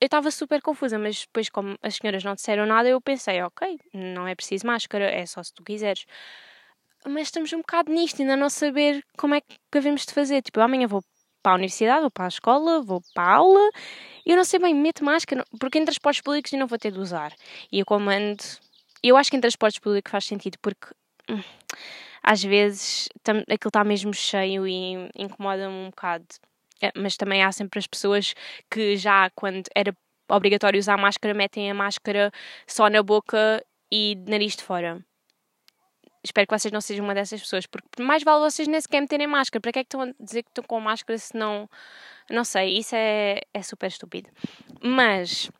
Eu 0.00 0.04
estava 0.06 0.30
super 0.30 0.60
confusa, 0.60 0.98
mas 0.98 1.20
depois, 1.22 1.48
como 1.48 1.76
as 1.82 1.94
senhoras 1.96 2.22
não 2.24 2.34
disseram 2.34 2.66
nada, 2.66 2.88
eu 2.88 3.00
pensei, 3.00 3.40
ok, 3.42 3.78
não 3.94 4.26
é 4.26 4.34
preciso 4.34 4.66
máscara, 4.66 5.10
é 5.10 5.24
só 5.24 5.42
se 5.42 5.54
tu 5.54 5.62
quiseres. 5.64 6.04
Mas 7.06 7.28
estamos 7.28 7.50
um 7.54 7.58
bocado 7.58 7.90
nisto, 7.90 8.20
ainda 8.20 8.36
não 8.36 8.50
saber 8.50 9.02
como 9.16 9.34
é 9.34 9.40
que 9.40 9.56
devemos 9.72 10.04
de 10.04 10.12
fazer. 10.12 10.42
Tipo, 10.42 10.60
amanhã 10.60 10.86
vou 10.86 11.02
para 11.42 11.52
a 11.52 11.54
universidade, 11.54 12.02
vou 12.02 12.10
para 12.10 12.26
a 12.26 12.28
escola, 12.28 12.82
vou 12.82 13.00
para 13.14 13.24
a 13.24 13.36
aula 13.36 13.70
eu 14.30 14.36
não 14.36 14.44
sei 14.44 14.60
bem, 14.60 14.72
meto 14.72 15.04
máscara, 15.04 15.44
porque 15.58 15.76
em 15.76 15.84
transportes 15.84 16.22
públicos 16.22 16.52
eu 16.52 16.58
não 16.60 16.68
vou 16.68 16.78
ter 16.78 16.92
de 16.92 17.00
usar. 17.00 17.34
E 17.72 17.80
eu 17.80 17.84
comando. 17.84 18.40
Eu 19.02 19.16
acho 19.16 19.28
que 19.28 19.36
em 19.36 19.40
transportes 19.40 19.80
públicos 19.80 20.08
faz 20.08 20.24
sentido, 20.24 20.56
porque 20.62 20.86
hum, 21.28 21.42
às 22.22 22.40
vezes 22.42 23.08
tam, 23.24 23.38
aquilo 23.40 23.68
está 23.68 23.82
mesmo 23.82 24.14
cheio 24.14 24.68
e 24.68 25.10
incomoda-me 25.16 25.74
um 25.74 25.90
bocado. 25.90 26.26
É, 26.80 26.92
mas 26.96 27.16
também 27.16 27.42
há 27.42 27.50
sempre 27.50 27.80
as 27.80 27.88
pessoas 27.88 28.34
que 28.70 28.96
já 28.96 29.30
quando 29.30 29.64
era 29.74 29.92
obrigatório 30.30 30.78
usar 30.78 30.96
máscara 30.96 31.34
metem 31.34 31.68
a 31.70 31.74
máscara 31.74 32.30
só 32.68 32.88
na 32.88 33.02
boca 33.02 33.64
e 33.90 34.16
nariz 34.28 34.54
de 34.56 34.62
fora 34.62 35.04
espero 36.22 36.46
que 36.46 36.58
vocês 36.58 36.72
não 36.72 36.80
sejam 36.80 37.04
uma 37.04 37.14
dessas 37.14 37.40
pessoas, 37.40 37.66
porque 37.66 38.02
mais 38.02 38.22
vale 38.22 38.40
vocês 38.40 38.68
nem 38.68 38.80
sequer 38.80 39.00
meterem 39.00 39.26
máscara. 39.26 39.60
Para 39.60 39.72
que 39.72 39.78
é 39.80 39.84
que 39.84 39.86
estão 39.86 40.02
a 40.02 40.12
dizer 40.18 40.42
que 40.42 40.50
estão 40.50 40.64
com 40.64 40.80
máscara 40.80 41.18
se 41.18 41.36
não. 41.36 41.68
Não 42.30 42.44
sei, 42.44 42.78
isso 42.78 42.94
é, 42.94 43.40
é 43.52 43.62
super 43.62 43.88
estúpido. 43.88 44.30
Mas. 44.82 45.50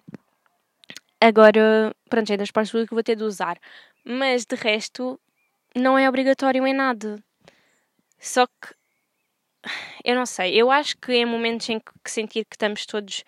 Agora, 1.20 1.94
pronto, 2.08 2.32
é 2.32 2.36
das 2.36 2.50
partes 2.50 2.72
que 2.72 2.94
vou 2.94 3.02
ter 3.02 3.16
de 3.16 3.24
usar. 3.24 3.58
Mas 4.04 4.46
de 4.46 4.56
resto, 4.56 5.20
não 5.74 5.98
é 5.98 6.08
obrigatório 6.08 6.66
em 6.66 6.72
nada. 6.72 7.22
Só 8.18 8.46
que 8.46 8.74
eu 10.04 10.14
não 10.14 10.26
sei, 10.26 10.54
eu 10.60 10.70
acho 10.70 10.96
que 10.98 11.12
em 11.12 11.26
momentos 11.26 11.68
em 11.68 11.78
que 11.78 12.10
sentir 12.10 12.44
que 12.44 12.54
estamos 12.54 12.86
todos. 12.86 13.24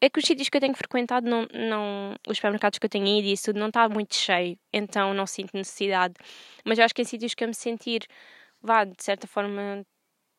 É 0.00 0.10
que 0.10 0.18
os 0.18 0.24
sítios 0.24 0.48
que 0.48 0.56
eu 0.56 0.60
tenho 0.60 0.74
frequentado, 0.74 1.28
não, 1.28 1.46
não, 1.52 2.16
os 2.26 2.36
supermercados 2.36 2.78
que 2.78 2.86
eu 2.86 2.90
tenho 2.90 3.06
ido 3.06 3.28
e 3.28 3.32
isso 3.32 3.44
tudo 3.44 3.60
não 3.60 3.68
está 3.68 3.88
muito 3.88 4.14
cheio, 4.14 4.58
então 4.72 5.14
não 5.14 5.26
sinto 5.26 5.56
necessidade. 5.56 6.14
Mas 6.64 6.78
eu 6.78 6.84
acho 6.84 6.94
que 6.94 7.02
em 7.02 7.04
sítios 7.04 7.34
que 7.34 7.44
eu 7.44 7.48
me 7.48 7.54
sentir, 7.54 8.06
vá, 8.60 8.84
de 8.84 9.02
certa 9.02 9.26
forma, 9.28 9.86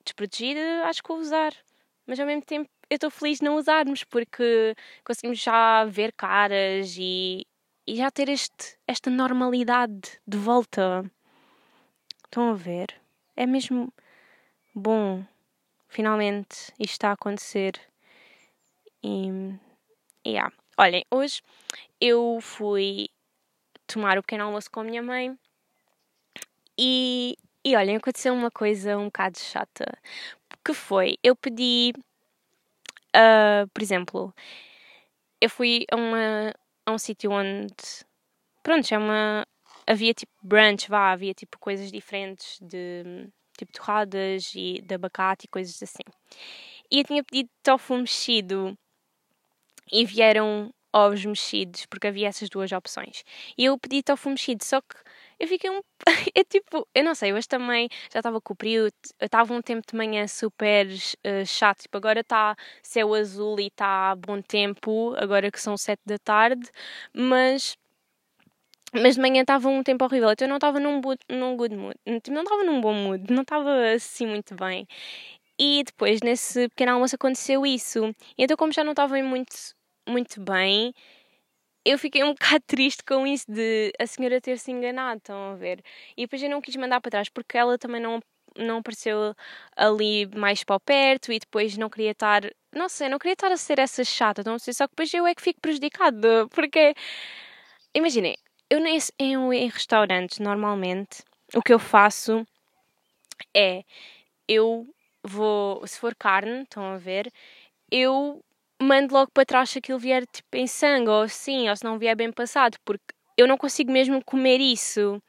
desprotegida, 0.03 0.83
acho 0.85 1.01
que 1.01 1.09
vou 1.09 1.19
usar. 1.19 1.53
Mas 2.05 2.19
ao 2.19 2.25
mesmo 2.25 2.41
tempo 2.43 2.69
eu 2.89 2.95
estou 2.95 3.11
feliz 3.11 3.37
de 3.39 3.45
não 3.45 3.55
usarmos, 3.55 4.03
porque 4.03 4.75
conseguimos 5.05 5.39
já 5.39 5.85
ver 5.85 6.11
caras 6.13 6.95
e, 6.97 7.45
e 7.87 7.95
já 7.95 8.09
ter 8.11 8.29
este, 8.29 8.77
esta 8.87 9.09
normalidade 9.09 10.19
de 10.27 10.37
volta. 10.37 11.09
Estão 12.25 12.49
a 12.49 12.53
ver? 12.55 12.87
É 13.35 13.45
mesmo 13.45 13.93
bom, 14.79 15.25
finalmente 15.87 16.71
isto 16.79 16.93
está 16.93 17.09
a 17.09 17.13
acontecer. 17.13 17.79
E. 19.03 19.53
Yeah. 20.25 20.53
Olhem, 20.77 21.05
hoje 21.11 21.41
eu 21.99 22.39
fui 22.41 23.09
tomar 23.85 24.17
o 24.17 24.21
pequeno 24.21 24.45
almoço 24.45 24.71
com 24.71 24.79
a 24.79 24.83
minha 24.83 25.03
mãe 25.03 25.37
e, 26.77 27.37
e 27.65 27.75
olhem, 27.75 27.97
aconteceu 27.97 28.33
uma 28.33 28.49
coisa 28.49 28.97
um 28.97 29.05
bocado 29.05 29.37
chata. 29.37 29.85
Que 30.63 30.73
foi, 30.73 31.17
eu 31.23 31.35
pedi, 31.35 31.93
uh, 33.15 33.67
por 33.73 33.81
exemplo, 33.81 34.33
eu 35.41 35.49
fui 35.49 35.85
a, 35.91 35.95
uma, 35.95 36.53
a 36.85 36.91
um 36.91 36.97
sítio 36.97 37.31
onde, 37.31 37.73
pronto, 38.63 38.93
é 38.93 38.97
uma, 38.97 39.45
havia 39.87 40.13
tipo 40.13 40.31
brunch, 40.41 40.89
vá, 40.89 41.11
havia 41.11 41.33
tipo 41.33 41.57
coisas 41.59 41.91
diferentes 41.91 42.59
de 42.61 43.29
tipo 43.59 43.71
torradas 43.73 44.53
e 44.55 44.81
de 44.81 44.95
abacate 44.95 45.45
e 45.45 45.49
coisas 45.49 45.81
assim. 45.81 46.03
E 46.91 46.99
eu 46.99 47.03
tinha 47.03 47.23
pedido 47.23 47.49
tofu 47.63 47.95
mexido 47.97 48.77
e 49.91 50.05
vieram 50.05 50.71
ovos 50.93 51.23
mexidos, 51.25 51.85
porque 51.85 52.07
havia 52.07 52.27
essas 52.27 52.49
duas 52.49 52.71
opções. 52.71 53.23
E 53.57 53.65
eu 53.65 53.77
pedi 53.77 54.01
tofu 54.03 54.29
mexido, 54.29 54.63
só 54.63 54.81
que 54.81 54.95
eu 55.39 55.47
fiquei 55.47 55.69
um. 55.69 55.81
é 56.35 56.43
tipo, 56.43 56.87
eu 56.93 57.03
não 57.03 57.15
sei, 57.15 57.33
hoje 57.33 57.47
também 57.47 57.87
já 58.11 58.19
estava 58.19 58.41
com 58.41 58.53
o 58.53 58.57
estava 59.21 59.53
um 59.53 59.61
tempo 59.61 59.83
de 59.89 59.95
manhã 59.95 60.27
super 60.27 60.87
uh, 60.87 61.45
chato, 61.45 61.81
tipo, 61.81 61.97
agora 61.97 62.21
está 62.21 62.55
céu 62.83 63.13
azul 63.13 63.59
e 63.59 63.67
está 63.67 64.15
bom 64.15 64.41
tempo, 64.41 65.13
agora 65.17 65.51
que 65.51 65.61
são 65.61 65.77
sete 65.77 66.01
da 66.05 66.17
tarde, 66.17 66.69
mas 67.13 67.75
mas 68.93 69.15
de 69.15 69.21
manhã 69.21 69.41
estava 69.41 69.69
um 69.69 69.83
tempo 69.83 70.05
horrível, 70.05 70.31
então 70.31 70.45
eu 70.45 70.49
não 70.49 70.57
estava 70.57 70.79
num, 70.79 71.01
num 71.29 71.55
good 71.57 71.75
mood, 71.75 71.95
tipo, 72.05 72.31
não 72.31 72.43
estava 72.43 72.63
num 72.63 72.81
bom 72.81 72.93
mood, 72.93 73.31
não 73.31 73.43
estava 73.43 73.69
assim 73.93 74.27
muito 74.27 74.55
bem. 74.55 74.87
E 75.59 75.83
depois, 75.85 76.21
nesse 76.21 76.69
pequeno 76.69 76.93
almoço, 76.93 77.15
aconteceu 77.15 77.65
isso. 77.65 78.15
Então, 78.37 78.55
como 78.57 78.71
já 78.71 78.83
não 78.83 78.91
estava 78.93 79.21
muito, 79.21 79.53
muito 80.07 80.41
bem, 80.41 80.93
eu 81.85 81.97
fiquei 81.97 82.23
um 82.23 82.33
bocado 82.33 82.63
triste 82.67 83.03
com 83.03 83.25
isso 83.27 83.45
de 83.51 83.91
a 83.99 84.07
senhora 84.07 84.41
ter 84.41 84.57
se 84.57 84.71
enganado, 84.71 85.17
estão 85.19 85.53
a 85.53 85.55
ver? 85.55 85.81
E 86.17 86.23
depois 86.23 86.41
eu 86.41 86.49
não 86.49 86.61
quis 86.61 86.75
mandar 86.75 87.01
para 87.01 87.11
trás 87.11 87.29
porque 87.29 87.57
ela 87.57 87.77
também 87.77 88.01
não, 88.01 88.19
não 88.57 88.77
apareceu 88.79 89.33
ali 89.75 90.27
mais 90.35 90.63
para 90.63 90.79
perto 90.79 91.31
e 91.33 91.39
depois 91.39 91.77
não 91.77 91.89
queria 91.89 92.11
estar, 92.11 92.43
não 92.73 92.89
sei, 92.89 93.09
não 93.09 93.19
queria 93.19 93.33
estar 93.33 93.51
a 93.51 93.57
ser 93.57 93.79
essa 93.79 94.03
chata, 94.03 94.43
não 94.45 94.59
sei, 94.59 94.73
só 94.73 94.87
que 94.87 94.91
depois 94.91 95.13
eu 95.13 95.27
é 95.27 95.35
que 95.35 95.41
fico 95.41 95.59
prejudicada 95.61 96.47
porque, 96.49 96.93
imaginem, 97.93 98.35
eu 98.69 98.79
nem 98.79 98.97
em, 99.19 99.67
restaurantes, 99.69 100.39
normalmente, 100.39 101.23
o 101.53 101.61
que 101.61 101.73
eu 101.73 101.79
faço 101.79 102.45
é 103.55 103.83
eu 104.47 104.87
vou, 105.23 105.85
se 105.87 105.99
for 105.99 106.15
carne, 106.15 106.63
estão 106.63 106.83
a 106.93 106.97
ver, 106.97 107.31
eu 107.91 108.43
mando 108.81 109.13
logo 109.13 109.31
para 109.31 109.45
trás 109.45 109.69
se 109.69 109.79
aquilo 109.79 109.99
vier 109.99 110.25
tipo 110.27 110.55
em 110.55 110.67
sangue 110.67 111.09
ou 111.09 111.21
assim, 111.23 111.69
ou 111.69 111.75
se 111.75 111.83
não 111.83 111.99
vier 111.99 112.15
bem 112.15 112.31
passado, 112.31 112.77
porque 112.85 113.13
eu 113.37 113.47
não 113.47 113.57
consigo 113.57 113.91
mesmo 113.91 114.23
comer 114.23 114.59
isso. 114.59 115.21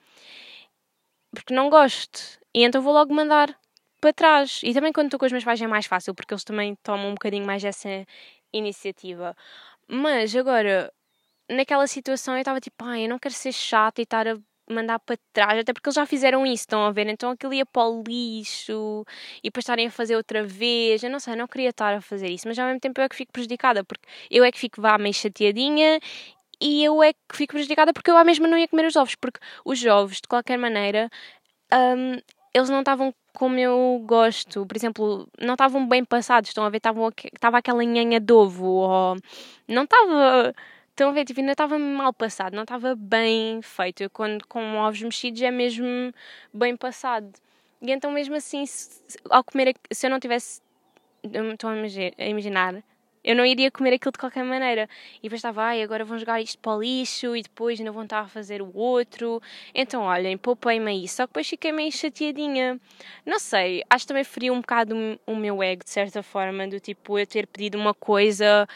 Porque 1.33 1.55
não 1.55 1.71
gosto. 1.71 2.41
E 2.55 2.65
então 2.65 2.83
vou 2.83 2.93
logo 2.93 3.15
mandar 3.15 3.57
para 4.01 4.13
trás. 4.13 4.61
E 4.65 4.73
também 4.75 4.93
quando 4.93 5.07
estou 5.07 5.19
com 5.21 5.27
os 5.27 5.33
meus 5.33 5.45
pais 5.45 5.61
é 5.61 5.67
mais 5.67 5.87
fácil, 5.87 6.15
porque 6.15 6.35
eles 6.35 6.45
também 6.45 6.75
tomam 6.83 7.09
um 7.09 7.15
bocadinho 7.15 7.47
mais 7.47 7.65
essa 7.65 8.05
iniciativa. 8.53 9.37
Mas 9.89 10.35
agora, 10.35 10.93
naquela 11.51 11.87
situação 11.87 12.35
eu 12.35 12.41
estava 12.41 12.61
tipo, 12.61 12.85
ai, 12.85 13.05
eu 13.05 13.09
não 13.09 13.19
quero 13.19 13.35
ser 13.35 13.53
chata 13.53 14.01
e 14.01 14.05
estar 14.05 14.27
a 14.29 14.39
mandar 14.71 15.01
para 15.01 15.19
trás, 15.33 15.59
até 15.59 15.73
porque 15.73 15.89
eles 15.89 15.97
já 15.97 16.07
fizeram 16.07 16.47
isso, 16.47 16.63
estão 16.63 16.85
a 16.85 16.93
ver? 16.93 17.09
Então 17.09 17.31
aquilo 17.31 17.53
ia 17.53 17.67
para 17.67 17.89
o 17.89 18.03
lixo 18.07 19.05
e 19.43 19.49
depois 19.49 19.65
estarem 19.65 19.89
a 19.89 19.91
fazer 19.91 20.17
outra 20.17 20.45
vez. 20.45 21.03
Eu 21.03 21.11
não 21.11 21.19
sei, 21.19 21.35
eu 21.35 21.39
não 21.39 21.49
queria 21.49 21.71
estar 21.71 21.95
a 21.95 22.01
fazer 22.01 22.29
isso, 22.31 22.47
mas 22.47 22.59
ao 22.59 22.67
mesmo 22.67 22.81
tempo 22.81 23.01
eu 23.01 23.05
é 23.05 23.09
que 23.09 23.17
fico 23.17 23.33
prejudicada, 23.33 23.85
porque 23.85 24.07
eu 24.31 24.45
é 24.45 24.53
que 24.53 24.59
fico 24.59 24.81
vá 24.81 24.97
meio 24.99 25.15
chateadinha 25.15 26.01
e 26.61 26.85
eu 26.85 27.03
é 27.03 27.13
que 27.13 27.37
fico 27.37 27.53
prejudicada 27.55 27.93
porque 27.93 28.11
eu 28.11 28.17
à 28.17 28.25
mesma 28.25 28.47
não 28.47 28.57
ia 28.59 28.69
comer 28.69 28.87
os 28.87 28.97
ovos, 28.97 29.15
porque 29.17 29.41
os 29.65 29.85
ovos, 29.87 30.17
de 30.21 30.29
qualquer 30.29 30.59
maneira, 30.59 31.11
um, 31.73 32.21
eles 32.55 32.71
não 32.71 32.81
estavam 32.81 33.15
como 33.33 33.59
eu 33.59 34.03
gosto. 34.07 34.67
Por 34.67 34.77
exemplo, 34.77 35.29
não 35.41 35.55
estavam 35.55 35.87
bem 35.89 36.05
passados, 36.05 36.51
estão 36.51 36.65
a 36.65 36.71
ver? 36.71 36.79
Estava 36.79 37.59
aquela 37.59 37.85
nhanha 37.85 38.21
de 38.21 38.33
ovo, 38.33 38.67
ou 38.67 39.17
não 39.69 39.85
estava 39.85 40.55
Estão 41.01 41.09
a 41.09 41.13
ver, 41.13 41.25
tipo, 41.25 41.41
ainda 41.41 41.53
estava 41.53 41.79
mal 41.79 42.13
passado, 42.13 42.53
não 42.55 42.65
estava 42.65 42.95
bem 42.95 43.63
feito. 43.63 44.03
Eu, 44.03 44.11
quando 44.11 44.47
com 44.47 44.77
ovos 44.77 45.01
mexidos, 45.01 45.41
é 45.41 45.51
mesmo 45.51 46.13
bem 46.53 46.77
passado. 46.77 47.33
E 47.81 47.91
então, 47.91 48.11
mesmo 48.11 48.35
assim, 48.35 48.67
se, 48.67 49.01
ao 49.31 49.43
comer, 49.43 49.75
se 49.91 50.07
eu 50.07 50.11
não 50.11 50.21
tivesse. 50.21 50.61
Estão 51.25 51.71
a 51.71 52.27
imaginar, 52.27 52.85
eu 53.25 53.35
não 53.35 53.47
iria 53.47 53.71
comer 53.71 53.95
aquilo 53.95 54.13
de 54.13 54.19
qualquer 54.19 54.45
maneira. 54.45 54.87
E 55.21 55.23
depois 55.23 55.39
estava, 55.39 55.63
ai, 55.63 55.83
agora 55.83 56.05
vão 56.05 56.19
jogar 56.19 56.39
isto 56.39 56.59
para 56.59 56.77
o 56.77 56.83
lixo 56.83 57.35
e 57.35 57.41
depois 57.41 57.81
ainda 57.81 57.93
vão 57.93 58.03
estar 58.03 58.21
a 58.21 58.29
fazer 58.29 58.61
o 58.61 58.71
outro. 58.77 59.41
Então, 59.75 60.03
olhem, 60.03 60.37
poupei-me 60.37 60.91
aí. 60.91 61.09
Só 61.09 61.23
que 61.23 61.31
depois 61.31 61.49
fiquei 61.49 61.73
meio 61.73 61.91
chateadinha. 61.91 62.79
Não 63.25 63.39
sei, 63.39 63.83
acho 63.89 64.05
que 64.05 64.09
também 64.09 64.25
feriu 64.25 64.53
um 64.53 64.61
bocado 64.61 64.95
o 65.27 65.35
meu 65.35 65.63
ego, 65.63 65.83
de 65.83 65.89
certa 65.89 66.23
forma, 66.23 66.69
do 66.69 66.79
tipo, 66.79 67.19
eu 67.19 67.27
ter 67.27 67.47
pedido 67.47 67.79
uma 67.79 67.95
coisa 67.95 68.69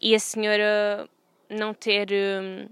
e 0.00 0.14
a 0.14 0.18
senhora 0.18 1.06
não 1.50 1.74
ter. 1.74 2.08
Hum, 2.12 2.68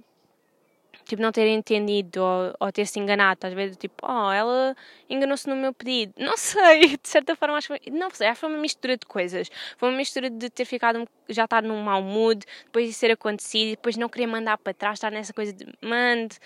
tipo, 1.04 1.22
não 1.22 1.32
ter 1.32 1.46
entendido 1.48 2.22
ou, 2.22 2.54
ou 2.60 2.72
ter 2.72 2.86
se 2.86 2.98
enganado, 2.98 3.46
às 3.46 3.52
vezes, 3.52 3.76
tipo, 3.76 3.94
oh, 4.06 4.30
ela 4.32 4.76
enganou-se 5.08 5.48
no 5.48 5.56
meu 5.56 5.72
pedido. 5.72 6.14
Não 6.18 6.36
sei, 6.36 6.96
de 6.96 7.08
certa 7.08 7.36
forma, 7.36 7.56
acho 7.56 7.72
que. 7.78 7.90
Não 7.90 8.10
sei, 8.10 8.34
foi 8.34 8.48
uma 8.48 8.58
mistura 8.58 8.96
de 8.96 9.06
coisas. 9.06 9.50
Foi 9.76 9.88
uma 9.90 9.96
mistura 9.98 10.30
de 10.30 10.50
ter 10.50 10.64
ficado, 10.64 11.06
já 11.28 11.44
estar 11.44 11.62
num 11.62 11.80
mau 11.82 12.02
mood, 12.02 12.44
depois 12.64 12.86
de 12.88 12.92
ser 12.94 13.10
acontecido, 13.10 13.70
depois 13.70 13.96
não 13.96 14.08
querer 14.08 14.26
mandar 14.26 14.58
para 14.58 14.74
trás, 14.74 14.94
estar 14.98 15.10
nessa 15.10 15.32
coisa 15.32 15.52
de 15.52 15.66
mande, 15.82 16.38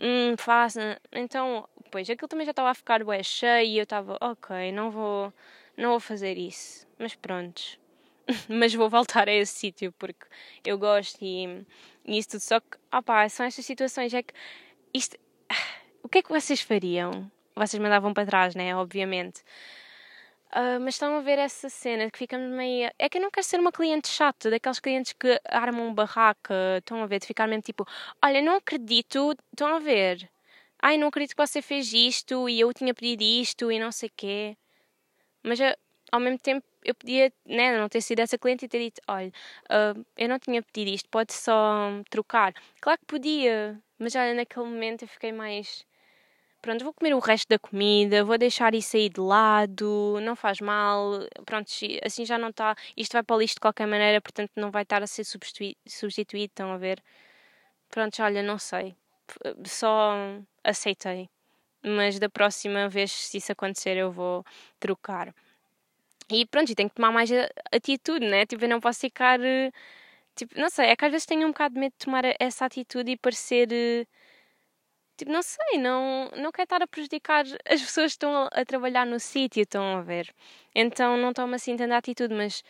hum, 0.00 0.34
faça. 0.38 0.98
Então, 1.12 1.68
depois, 1.84 2.08
aquilo 2.08 2.28
também 2.28 2.46
já 2.46 2.50
estava 2.52 2.70
a 2.70 2.74
ficar 2.74 3.02
bué 3.04 3.22
cheio 3.22 3.68
e 3.68 3.78
eu 3.78 3.84
estava, 3.84 4.16
ok, 4.20 4.72
não 4.72 4.90
vou, 4.90 5.32
não 5.76 5.90
vou 5.90 6.00
fazer 6.00 6.36
isso. 6.38 6.86
Mas 6.98 7.14
pronto. 7.14 7.78
mas 8.48 8.74
vou 8.74 8.88
voltar 8.88 9.28
a 9.28 9.32
esse 9.32 9.54
sítio 9.54 9.92
porque 9.92 10.26
eu 10.64 10.78
gosto 10.78 11.18
e, 11.22 11.64
e 12.04 12.18
isso 12.18 12.30
tudo. 12.30 12.40
Só 12.40 12.60
que, 12.60 12.76
opá, 12.92 13.28
são 13.28 13.46
estas 13.46 13.64
situações, 13.64 14.12
é 14.14 14.22
que 14.22 14.34
isto. 14.92 15.16
O 16.02 16.08
que 16.08 16.18
é 16.18 16.22
que 16.22 16.30
vocês 16.30 16.60
fariam? 16.60 17.30
Vocês 17.54 17.82
mandavam 17.82 18.12
para 18.14 18.26
trás, 18.26 18.54
né? 18.54 18.76
Obviamente. 18.76 19.42
Uh, 20.52 20.80
mas 20.80 20.94
estão 20.94 21.16
a 21.16 21.20
ver 21.20 21.38
essa 21.38 21.68
cena 21.68 22.10
que 22.10 22.18
ficamos 22.18 22.50
meio. 22.56 22.90
É 22.98 23.08
que 23.08 23.18
eu 23.18 23.22
não 23.22 23.30
quero 23.30 23.46
ser 23.46 23.58
uma 23.60 23.72
cliente 23.72 24.08
chata, 24.08 24.50
daqueles 24.50 24.78
clientes 24.80 25.12
que 25.12 25.40
armam 25.48 25.92
barraca, 25.92 26.54
estão 26.78 27.02
a 27.02 27.06
ver, 27.06 27.18
de 27.20 27.26
ficar 27.26 27.46
mesmo 27.46 27.62
tipo: 27.62 27.86
Olha, 28.24 28.40
não 28.42 28.56
acredito, 28.56 29.36
estão 29.52 29.74
a 29.74 29.78
ver. 29.80 30.30
Ai, 30.80 30.96
não 30.98 31.08
acredito 31.08 31.34
que 31.36 31.46
você 31.46 31.60
fez 31.62 31.92
isto 31.92 32.48
e 32.48 32.60
eu 32.60 32.72
tinha 32.72 32.94
pedido 32.94 33.22
isto 33.22 33.72
e 33.72 33.78
não 33.78 33.90
sei 33.92 34.08
o 34.08 34.12
quê. 34.16 34.56
Mas 35.42 35.58
ao 36.16 36.20
mesmo 36.20 36.38
tempo 36.38 36.66
eu 36.84 36.94
podia 36.94 37.32
né, 37.44 37.78
não 37.78 37.88
ter 37.88 38.00
sido 38.00 38.20
essa 38.20 38.38
cliente 38.38 38.64
e 38.64 38.68
ter 38.68 38.78
dito: 38.80 39.00
olha, 39.08 39.32
uh, 39.70 40.06
eu 40.16 40.28
não 40.28 40.38
tinha 40.38 40.62
pedido 40.62 40.94
isto, 40.94 41.08
pode 41.10 41.32
só 41.32 41.90
trocar. 42.10 42.54
Claro 42.80 42.98
que 43.00 43.06
podia, 43.06 43.80
mas 43.98 44.14
olha, 44.14 44.34
naquele 44.34 44.66
momento 44.66 45.02
eu 45.02 45.08
fiquei 45.08 45.32
mais. 45.32 45.86
Pronto, 46.62 46.84
vou 46.84 46.92
comer 46.94 47.14
o 47.14 47.20
resto 47.20 47.48
da 47.48 47.58
comida, 47.58 48.24
vou 48.24 48.38
deixar 48.38 48.74
isso 48.74 48.96
aí 48.96 49.08
de 49.08 49.20
lado, 49.20 50.18
não 50.22 50.34
faz 50.36 50.60
mal. 50.60 51.12
Pronto, 51.44 51.70
assim 52.04 52.24
já 52.26 52.38
não 52.38 52.48
está. 52.50 52.74
Isto 52.96 53.12
vai 53.14 53.22
para 53.22 53.36
o 53.36 53.38
lixo 53.40 53.54
de 53.54 53.60
qualquer 53.60 53.86
maneira, 53.86 54.20
portanto 54.20 54.50
não 54.56 54.70
vai 54.70 54.82
estar 54.82 55.02
a 55.02 55.06
ser 55.06 55.24
substituído, 55.24 55.76
substituído 55.86 56.46
estão 56.52 56.72
a 56.72 56.78
ver? 56.78 57.02
Pronto, 57.90 58.22
olha, 58.22 58.42
não 58.42 58.58
sei. 58.58 58.96
Só 59.64 60.14
aceitei. 60.64 61.28
Mas 61.84 62.18
da 62.18 62.28
próxima 62.28 62.88
vez, 62.88 63.12
se 63.12 63.38
isso 63.38 63.52
acontecer, 63.52 63.96
eu 63.96 64.10
vou 64.10 64.44
trocar. 64.80 65.34
E 66.30 66.44
pronto, 66.46 66.74
tenho 66.74 66.88
que 66.88 66.96
tomar 66.96 67.12
mais 67.12 67.30
atitude, 67.72 68.26
né? 68.26 68.44
Tipo, 68.46 68.64
eu 68.64 68.68
não 68.68 68.80
posso 68.80 69.00
ficar. 69.00 69.40
Eh, 69.40 69.70
tipo, 70.36 70.58
não 70.60 70.68
sei, 70.70 70.86
é 70.90 70.96
que 70.96 71.04
às 71.04 71.10
vezes 71.12 71.26
tenho 71.26 71.46
um 71.46 71.50
bocado 71.52 71.74
de 71.74 71.80
medo 71.80 71.92
de 71.92 72.04
tomar 72.04 72.24
essa 72.40 72.66
atitude 72.66 73.12
e 73.12 73.16
parecer. 73.18 73.68
Eh, 73.72 74.06
tipo, 75.16 75.30
não 75.32 75.42
sei, 75.42 75.78
não, 75.78 76.30
não 76.36 76.50
quero 76.52 76.64
estar 76.64 76.82
a 76.82 76.86
prejudicar 76.86 77.44
as 77.68 77.80
pessoas 77.82 78.12
que 78.12 78.16
estão 78.16 78.34
a, 78.44 78.46
a 78.48 78.64
trabalhar 78.64 79.06
no 79.06 79.20
sítio, 79.20 79.62
estão 79.62 79.98
a 79.98 80.02
ver. 80.02 80.34
Então 80.74 81.16
não 81.16 81.32
tomo 81.32 81.54
assim 81.54 81.76
tanta 81.76 81.96
atitude, 81.96 82.34
mas 82.34 82.62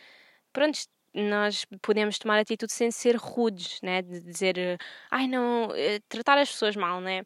pronto, 0.53 0.79
nós 1.15 1.65
podemos 1.83 2.19
tomar 2.19 2.39
atitude 2.41 2.73
sem 2.73 2.91
ser 2.91 3.17
rudes, 3.17 3.81
né? 3.83 4.03
De 4.03 4.21
dizer, 4.21 4.59
eh, 4.59 4.79
ai 5.11 5.27
não, 5.29 5.69
tratar 6.09 6.39
as 6.39 6.51
pessoas 6.51 6.77
mal, 6.77 7.01
né? 7.01 7.25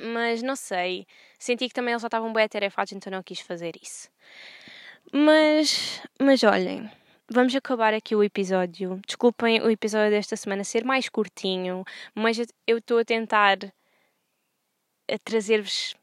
Mas 0.00 0.42
não 0.42 0.54
sei, 0.56 1.06
senti 1.38 1.68
que 1.68 1.74
também 1.74 1.92
eles 1.92 2.02
já 2.02 2.06
estavam 2.08 2.32
bem 2.32 2.44
atarefados, 2.44 2.92
então 2.92 3.10
não 3.10 3.22
quis 3.22 3.40
fazer 3.40 3.74
isso. 3.82 4.08
Mas, 5.12 6.02
mas 6.20 6.42
olhem, 6.42 6.90
vamos 7.30 7.54
acabar 7.54 7.94
aqui 7.94 8.14
o 8.14 8.22
episódio. 8.22 9.00
Desculpem 9.06 9.60
o 9.62 9.70
episódio 9.70 10.10
desta 10.10 10.36
semana 10.36 10.64
ser 10.64 10.84
mais 10.84 11.08
curtinho, 11.08 11.82
mas 12.14 12.38
eu 12.66 12.78
estou 12.78 12.98
a 12.98 13.04
tentar 13.04 13.58
a 15.10 15.18
trazer-vos 15.24 15.94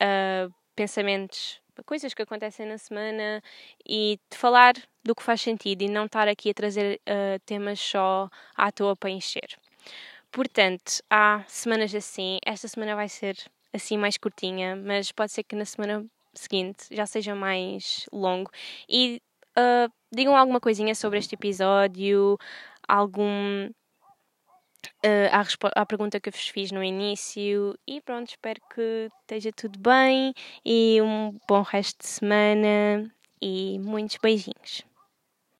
uh, 0.00 0.52
pensamentos, 0.74 1.60
coisas 1.84 2.14
que 2.14 2.22
acontecem 2.22 2.66
na 2.66 2.78
semana 2.78 3.42
e 3.86 4.18
de 4.30 4.38
falar 4.38 4.74
do 5.04 5.14
que 5.14 5.22
faz 5.22 5.42
sentido 5.42 5.82
e 5.82 5.88
não 5.88 6.06
estar 6.06 6.26
aqui 6.26 6.50
a 6.50 6.54
trazer 6.54 7.00
uh, 7.06 7.38
temas 7.44 7.78
só 7.78 8.30
à 8.56 8.72
toa 8.72 8.96
para 8.96 9.10
encher. 9.10 9.58
Portanto, 10.32 11.02
há 11.10 11.44
semanas 11.46 11.94
assim, 11.94 12.38
esta 12.44 12.66
semana 12.66 12.96
vai 12.96 13.08
ser 13.10 13.36
assim 13.74 13.98
mais 13.98 14.16
curtinha, 14.16 14.74
mas 14.74 15.12
pode 15.12 15.32
ser 15.32 15.42
que 15.42 15.54
na 15.54 15.64
semana 15.66 16.06
seguinte 16.40 16.86
já 16.90 17.06
seja 17.06 17.34
mais 17.34 18.06
longo. 18.12 18.50
E 18.88 19.20
uh, 19.58 19.92
digam 20.12 20.36
alguma 20.36 20.60
coisinha 20.60 20.94
sobre 20.94 21.18
este 21.18 21.34
episódio, 21.34 22.38
algum. 22.86 23.70
Uh, 25.04 25.28
à, 25.32 25.80
à 25.80 25.86
pergunta 25.86 26.20
que 26.20 26.30
vos 26.30 26.48
fiz 26.48 26.70
no 26.70 26.82
início. 26.82 27.78
E 27.86 28.00
pronto, 28.00 28.28
espero 28.28 28.60
que 28.74 29.08
esteja 29.22 29.50
tudo 29.52 29.78
bem 29.78 30.34
e 30.64 31.00
um 31.02 31.38
bom 31.48 31.62
resto 31.62 31.98
de 32.00 32.06
semana 32.06 33.10
e 33.40 33.78
muitos 33.80 34.18
beijinhos. 34.22 34.93